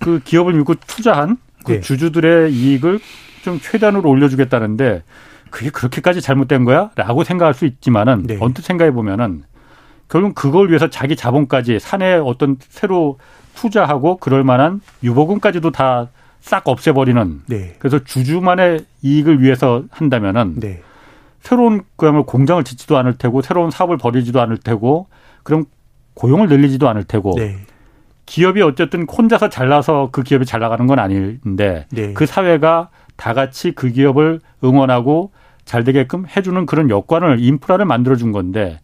[0.00, 1.80] 그 기업을 믿고 투자한 그 네.
[1.80, 3.00] 주주들의 이익을
[3.44, 5.02] 좀 최단으로 올려주겠다는데
[5.50, 8.38] 그게 그렇게까지 잘못된 거야?라고 생각할 수 있지만은 네.
[8.40, 9.44] 언뜻 생각해 보면은
[10.08, 13.18] 결국 그걸 위해서 자기 자본까지 산에 어떤 새로
[13.54, 16.08] 투자하고 그럴 만한 유보금까지도 다
[16.44, 17.40] 싹 없애버리는.
[17.46, 17.74] 네.
[17.78, 20.82] 그래서 주주만의 이익을 위해서 한다면은 네.
[21.40, 25.06] 새로운 그야말로 공장을 짓지도 않을 테고 새로운 사업을 벌이지도 않을 테고
[25.42, 25.64] 그럼
[26.12, 27.56] 고용을 늘리지도 않을 테고 네.
[28.26, 32.12] 기업이 어쨌든 혼자서 잘나서 그 기업이 잘 나가는 건 아닌데 네.
[32.12, 35.32] 그 사회가 다 같이 그 기업을 응원하고
[35.64, 38.80] 잘 되게끔 해주는 그런 여건을 인프라를 만들어준 건데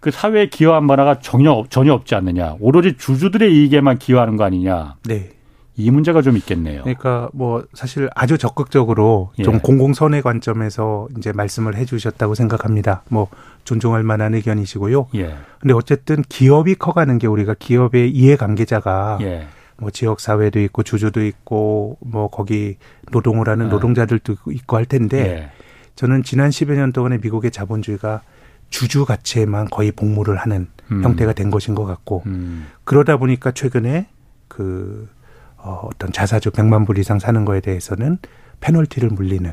[0.00, 2.56] 그 사회에 기여한 바라가 전혀 전혀 없지 않느냐.
[2.58, 4.96] 오로지 주주들의 이익에만 기여하는 거 아니냐.
[5.04, 5.30] 네.
[5.76, 6.82] 이 문제가 좀 있겠네요.
[6.82, 9.42] 그러니까 뭐 사실 아주 적극적으로 예.
[9.42, 13.04] 좀 공공선의 관점에서 이제 말씀을 해 주셨다고 생각합니다.
[13.08, 13.28] 뭐
[13.64, 15.08] 존중할 만한 의견이시고요.
[15.14, 15.34] 예.
[15.60, 19.46] 근데 어쨌든 기업이 커가는 게 우리가 기업의 이해관계자가 예.
[19.82, 22.76] 뭐 지역 사회도 있고 주주도 있고 뭐 거기
[23.10, 23.70] 노동을 하는 예.
[23.70, 25.50] 노동자들도 있고 할 텐데 예.
[25.96, 28.22] 저는 지난 10여 년 동안의 미국의 자본주의가
[28.70, 31.02] 주주 가치에만 거의 복무를 하는 음.
[31.02, 32.68] 형태가 된 것인 것 같고 음.
[32.84, 34.06] 그러다 보니까 최근에
[34.46, 35.08] 그
[35.56, 38.18] 어, 어떤 자사주 100만 불 이상 사는 거에 대해서는
[38.60, 39.52] 페널티를 물리는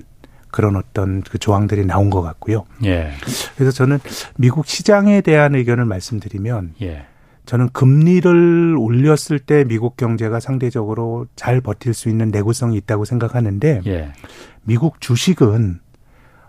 [0.51, 2.65] 그런 어떤 그 조항들이 나온 것 같고요.
[2.85, 3.13] 예.
[3.55, 3.97] 그래서 저는
[4.37, 7.07] 미국 시장에 대한 의견을 말씀드리면 예.
[7.49, 14.13] 저는 금리를 올렸을 때 미국 경제가 상대적으로 잘 버틸 수 있는 내구성이 있다고 생각하는데 예.
[14.61, 15.79] 미국 주식은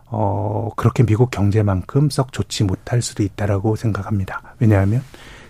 [0.05, 4.42] 어, 그렇게 미국 경제만큼 썩 좋지 못할 수도 있다라고 생각합니다.
[4.59, 5.01] 왜냐하면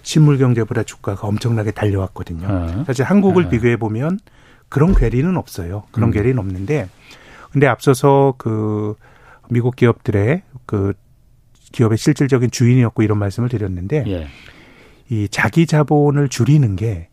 [0.03, 2.47] 실물 경제보다 주가가 엄청나게 달려왔거든요.
[2.49, 2.85] 어.
[2.87, 3.49] 사실 한국을 어.
[3.49, 4.21] 비교해 보면
[4.69, 5.83] 그런 괴리는 없어요.
[5.91, 6.13] 그런 음.
[6.13, 6.89] 괴리는 없는데
[7.51, 8.95] 근데 앞서서 그
[9.49, 10.93] 미국 기업들의 그
[11.73, 14.29] 기업의 실질적인 주인이었고 이런 말씀을 드렸는데 예.
[15.11, 17.09] 이 자기 자본을 줄이는 게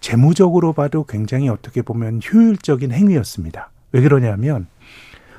[0.00, 3.70] 재무적으로 봐도 굉장히 어떻게 보면 효율적인 행위였습니다.
[3.92, 4.66] 왜 그러냐면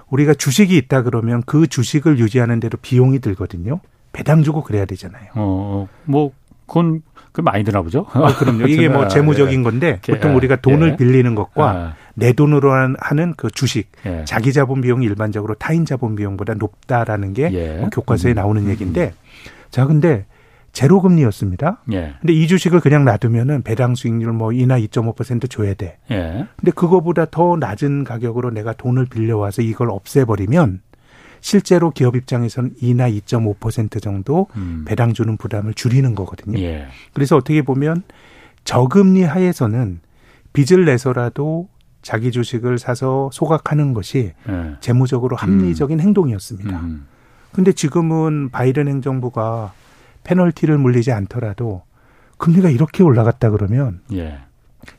[0.09, 3.81] 우리가 주식이 있다 그러면 그 주식을 유지하는 대로 비용이 들거든요.
[4.13, 5.31] 배당 주고 그래야 되잖아요.
[5.35, 6.31] 어, 뭐
[6.65, 7.01] 그건
[7.33, 8.05] 그 많이 드나 보죠.
[8.13, 8.67] 어, 그럼요.
[8.67, 10.95] 이게 뭐 재무적인 건데 보통 우리가 돈을 예.
[10.95, 11.93] 빌리는 것과 아.
[12.15, 14.23] 내 돈으로 하는 그 주식, 예.
[14.25, 17.77] 자기 자본 비용이 일반적으로 타인 자본 비용보다 높다라는 게 예.
[17.77, 18.35] 뭐 교과서에 음.
[18.35, 18.69] 나오는 음.
[18.69, 19.13] 얘기인데
[19.69, 20.25] 자 근데
[20.77, 21.81] 제로 금리였습니다.
[21.91, 22.13] 예.
[22.21, 25.97] 근데 이 주식을 그냥 놔두면은 배당 수익률 뭐 이나 2.5% 줘야 돼.
[26.11, 26.45] 예.
[26.55, 30.81] 근데 그거보다 더 낮은 가격으로 내가 돈을 빌려와서 이걸 없애버리면
[31.41, 34.85] 실제로 기업 입장에서는 2나 2.5% 정도 음.
[34.87, 36.59] 배당 주는 부담을 줄이는 거거든요.
[36.59, 36.85] 예.
[37.11, 38.03] 그래서 어떻게 보면
[38.63, 39.99] 저금리 하에서는
[40.53, 41.69] 빚을 내서라도
[42.03, 44.75] 자기 주식을 사서 소각하는 것이 예.
[44.81, 46.01] 재무적으로 합리적인 음.
[46.01, 46.79] 행동이었습니다.
[46.81, 47.07] 음.
[47.51, 49.73] 근데 지금은 바이든 행정부가
[50.27, 51.83] 페널티를 물리지 않더라도
[52.37, 54.39] 금리가 이렇게 올라갔다 그러면 예.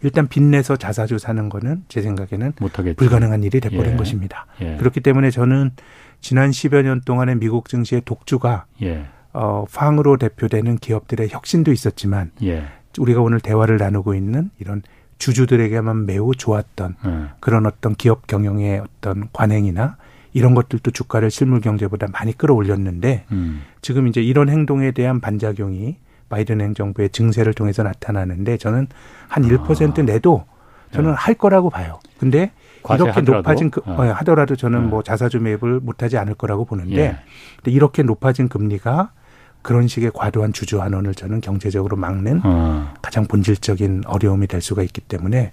[0.03, 2.97] 일단 빚내서 자사주 사는 거는 제 생각에는 못하겠죠.
[2.97, 3.97] 불가능한 일이 돼버린 예.
[3.97, 4.47] 것입니다.
[4.61, 4.76] 예.
[4.76, 5.70] 그렇기 때문에 저는
[6.20, 9.07] 지난 10여 년 동안의 미국 증시의 독주가 예.
[9.33, 12.64] 어, 황으로 대표되는 기업들의 혁신도 있었지만 예.
[12.99, 14.83] 우리가 오늘 대화를 나누고 있는 이런
[15.18, 17.29] 주주들에게만 매우 좋았던 예.
[17.41, 19.97] 그런 어떤 기업 경영의 어떤 관행이나
[20.39, 23.62] 이런 것들도 주가를 실물 경제보다 많이 끌어올렸는데 음.
[23.82, 25.97] 지금 이제 이런 행동에 대한 반작용이
[26.28, 28.86] 바이든 행정부의 증세를 통해서 나타나는데 저는
[29.26, 30.03] 한 1% 아.
[30.03, 30.45] 내도
[30.93, 31.16] 저는 네.
[31.18, 31.99] 할 거라고 봐요.
[32.20, 32.53] 근데
[32.89, 33.32] 이렇게 하더라도?
[33.32, 34.01] 높아진 그, 어.
[34.01, 34.89] 하더라도 저는 네.
[34.89, 37.16] 뭐 자사주 매입을 못하지 않을 거라고 보는데 예.
[37.57, 39.11] 근데 이렇게 높아진 금리가
[39.62, 42.95] 그런 식의 과도한 주주 환원을 저는 경제적으로 막는 어.
[43.03, 45.51] 가장 본질적인 어려움이 될 수가 있기 때문에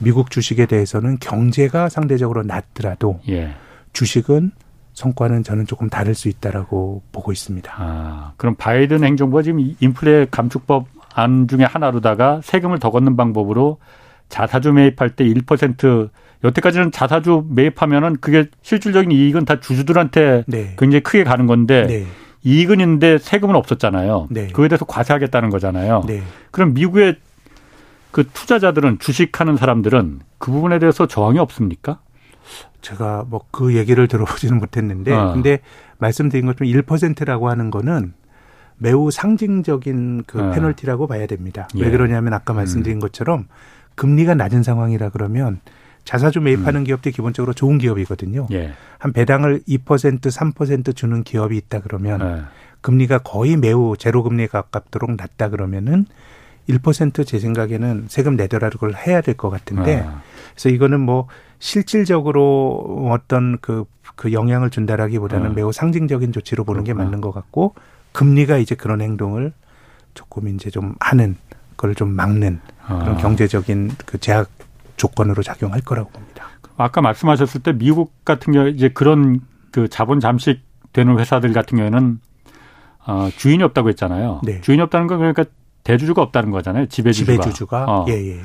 [0.00, 3.54] 미국 주식에 대해서는 경제가 상대적으로 낮더라도 예.
[3.98, 4.52] 주식은
[4.92, 7.72] 성과는 저는 조금 다를 수 있다라고 보고 있습니다.
[7.76, 13.78] 아, 그럼 바이든 행정부가 지금 인플레 감축법 안 중에 하나로다가 세금을 더 걷는 방법으로
[14.28, 16.10] 자사주 매입할 때 1%
[16.44, 20.76] 여태까지는 자사주 매입하면은 그게 실질적인 이익은 다 주주들한테 네.
[20.78, 22.06] 굉장히 크게 가는 건데 네.
[22.44, 24.28] 이익은 있는데 세금은 없었잖아요.
[24.30, 24.46] 네.
[24.48, 26.04] 그에 대해서 과세하겠다는 거잖아요.
[26.06, 26.22] 네.
[26.52, 27.16] 그럼 미국의
[28.12, 31.98] 그 투자자들은 주식하는 사람들은 그 부분에 대해서 저항이 없습니까?
[32.80, 35.32] 제가 뭐 그 얘기를 들어보지는 못했는데 어.
[35.32, 35.58] 근데
[35.98, 38.14] 말씀드린 것처럼 1%라고 하는 거는
[38.76, 40.50] 매우 상징적인 그 어.
[40.52, 41.68] 페널티라고 봐야 됩니다.
[41.74, 41.82] 예.
[41.82, 43.00] 왜 그러냐면 아까 말씀드린 음.
[43.00, 43.48] 것처럼
[43.96, 45.60] 금리가 낮은 상황이라 그러면
[46.04, 46.84] 자사주 매입하는 음.
[46.84, 48.46] 기업들이 기본적으로 좋은 기업이거든요.
[48.52, 48.72] 예.
[48.98, 52.42] 한 배당을 2% 3% 주는 기업이 있다 그러면 예.
[52.80, 56.06] 금리가 거의 매우 제로 금리에 가깝도록 낮다 그러면은
[56.68, 60.22] 1%제 생각에는 세금 내더라도 그걸 해야 될 것 같은데 아.
[60.52, 63.84] 그래서 이거는 뭐 실질적으로 어떤 그,
[64.16, 65.52] 그 영향을 준다라기보다는 아.
[65.54, 67.04] 매우 상징적인 조치로 보는 그렇구나.
[67.04, 67.74] 게 맞는 것 같고
[68.12, 69.52] 금리가 이제 그런 행동을
[70.14, 71.36] 조금 이제 좀 하는
[71.76, 73.16] 그걸 좀 막는 그런 아.
[73.16, 74.50] 경제적인 그 제약
[74.96, 76.46] 조건으로 작용할 거라고 봅니다.
[76.76, 79.40] 아까 말씀하셨을 때 미국 같은 경우 이제 그런
[79.70, 80.60] 그 자본 잠식
[80.92, 82.20] 되는 회사들 같은 경우에는
[83.06, 84.40] 어, 주인이 없다고 했잖아요.
[84.44, 84.60] 네.
[84.60, 85.44] 주인이 없다는 건 그러니까
[85.88, 86.86] 대주주가 없다는 거잖아요.
[86.86, 87.32] 지배주주가.
[87.32, 87.84] 지배주주가.
[87.88, 88.04] 어.
[88.08, 88.40] 예, 예.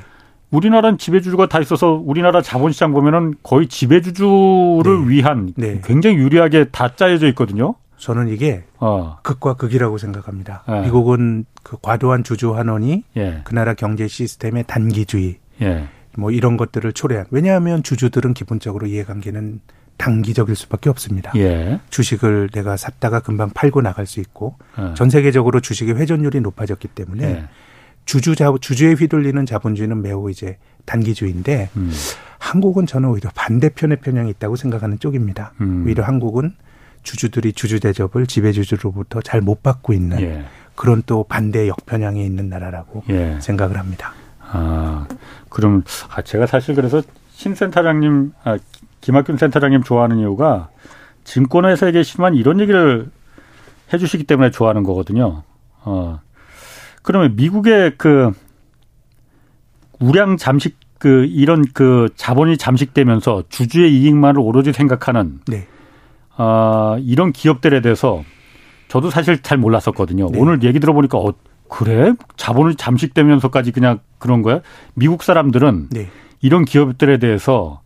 [0.49, 5.09] 우리나라는 지배주주가 다 있어서 우리나라 자본시장 보면은 거의 지배주주를 네.
[5.09, 5.81] 위한 네.
[5.83, 7.75] 굉장히 유리하게 다 짜여져 있거든요.
[7.97, 9.17] 저는 이게 어.
[9.23, 10.63] 극과 극이라고 생각합니다.
[10.69, 10.85] 예.
[10.85, 13.41] 미국은 그 과도한 주주 환원이 예.
[13.43, 15.87] 그 나라 경제 시스템의 단기주의 예.
[16.17, 17.25] 뭐 이런 것들을 초래한.
[17.31, 19.59] 왜냐하면 주주들은 기본적으로 이해관계는
[19.97, 21.31] 단기적일 수밖에 없습니다.
[21.35, 21.79] 예.
[21.89, 24.93] 주식을 내가 샀다가 금방 팔고 나갈 수 있고 예.
[24.95, 27.45] 전 세계적으로 주식의 회전율이 높아졌기 때문에 예.
[28.05, 31.91] 주주 자 주주에 휘둘리는 자본주의는 매우 이제 단기주의인데 음.
[32.37, 35.53] 한국은 저는 오히려 반대편의 편향이 있다고 생각하는 쪽입니다.
[35.61, 35.85] 음.
[35.85, 36.53] 오히려 한국은
[37.03, 40.45] 주주들이 주주 대접을 지배주주로부터 잘 못 받고 있는 예.
[40.75, 43.37] 그런 또 반대 역편향에 있는 나라라고 예.
[43.39, 44.13] 생각을 합니다.
[44.39, 45.07] 아,
[45.49, 48.57] 그럼 아, 제가 사실 그래서 신 센터장님, 아,
[49.03, 50.69] 김학균 센터장님 좋아하는 이유가
[51.25, 53.09] 증권회사에 계시지만 이런 얘기를
[53.93, 55.43] 해주시기 때문에 좋아하는 거거든요.
[55.83, 56.21] 어.
[57.01, 58.31] 그러면 미국의 그
[59.99, 65.67] 우량 잠식 그 이런 그 자본이 잠식되면서 주주의 이익만을 오로지 생각하는 네.
[66.37, 68.23] 어, 이런 기업들에 대해서
[68.87, 70.29] 저도 사실 잘 몰랐었거든요.
[70.31, 70.39] 네.
[70.39, 71.33] 오늘 얘기 들어보니까 어,
[71.67, 72.13] 그래?
[72.37, 74.61] 자본이 잠식되면서까지 그냥 그런 거야?
[74.93, 76.07] 미국 사람들은 네.
[76.39, 77.81] 이런 기업들에 대해서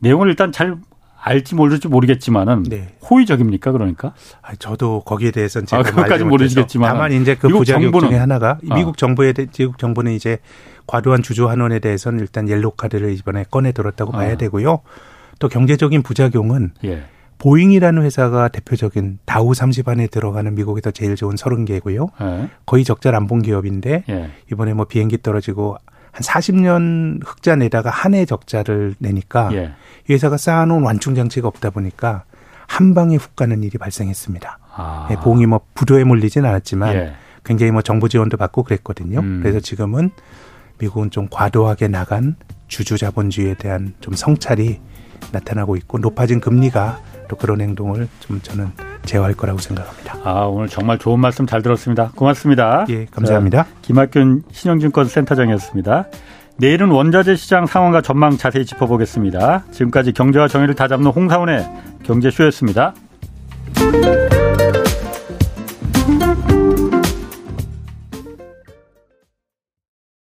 [0.00, 0.76] 내용을 일단 잘
[1.24, 2.94] 알지 모를지 모르겠지만은 네.
[3.08, 4.12] 호의적입니까 그러니까?
[4.42, 8.58] 아, 저도 거기에 대해서는 제가 아, 그것까지 모르시겠지만 다만 이제 그 부작용 정부는, 중에 하나가
[8.70, 8.74] 어.
[8.74, 10.38] 미국 정부에 미국 정부는 이제
[10.86, 14.16] 과도한 주주 환원에 대해서는 일단 옐로 카드를 이번에 꺼내 들었다고 어.
[14.16, 14.80] 봐야 되고요.
[15.38, 17.04] 또 경제적인 부작용은 예.
[17.38, 22.10] 보잉이라는 회사가 대표적인 다우 30 안에 들어가는 미국에서 제일 좋은 30개고요.
[22.20, 22.50] 예.
[22.66, 24.30] 거의 적자 남봉 기업인데 예.
[24.52, 25.78] 이번에 뭐 비행기 떨어지고
[26.14, 29.72] 한 40년 흑자 내다가 한 해 적자를 내니까 예.
[30.08, 32.22] 이 회사가 쌓아놓은 완충 장치가 없다 보니까
[32.68, 34.58] 한 방에 훅 가는 일이 발생했습니다.
[34.76, 35.08] 아.
[35.10, 37.12] 예, 봉이 뭐 부도에 몰리진 않았지만 예.
[37.44, 39.18] 굉장히 뭐 정부 지원도 받고 그랬거든요.
[39.20, 39.40] 음.
[39.42, 40.10] 그래서 지금은
[40.78, 42.36] 미국은 좀 과도하게 나간
[42.68, 44.80] 주주 자본주의에 대한 좀 성찰이
[45.32, 48.70] 나타나고 있고 높아진 금리가 또 그런 행동을 좀 저는
[49.04, 50.18] 제어할 거라고 생각합니다.
[50.24, 52.10] 아 오늘 정말 좋은 말씀 잘 들었습니다.
[52.16, 52.86] 고맙습니다.
[52.88, 53.66] 예, 감사합니다.
[53.82, 56.06] 김학균 신영증권 센터장이었습니다.
[56.56, 59.64] 내일은 원자재 시장 상황과 전망 자세히 짚어보겠습니다.
[59.72, 61.66] 지금까지 경제와 정의를 다잡는 홍사원의
[62.04, 62.94] 경제쇼였습니다.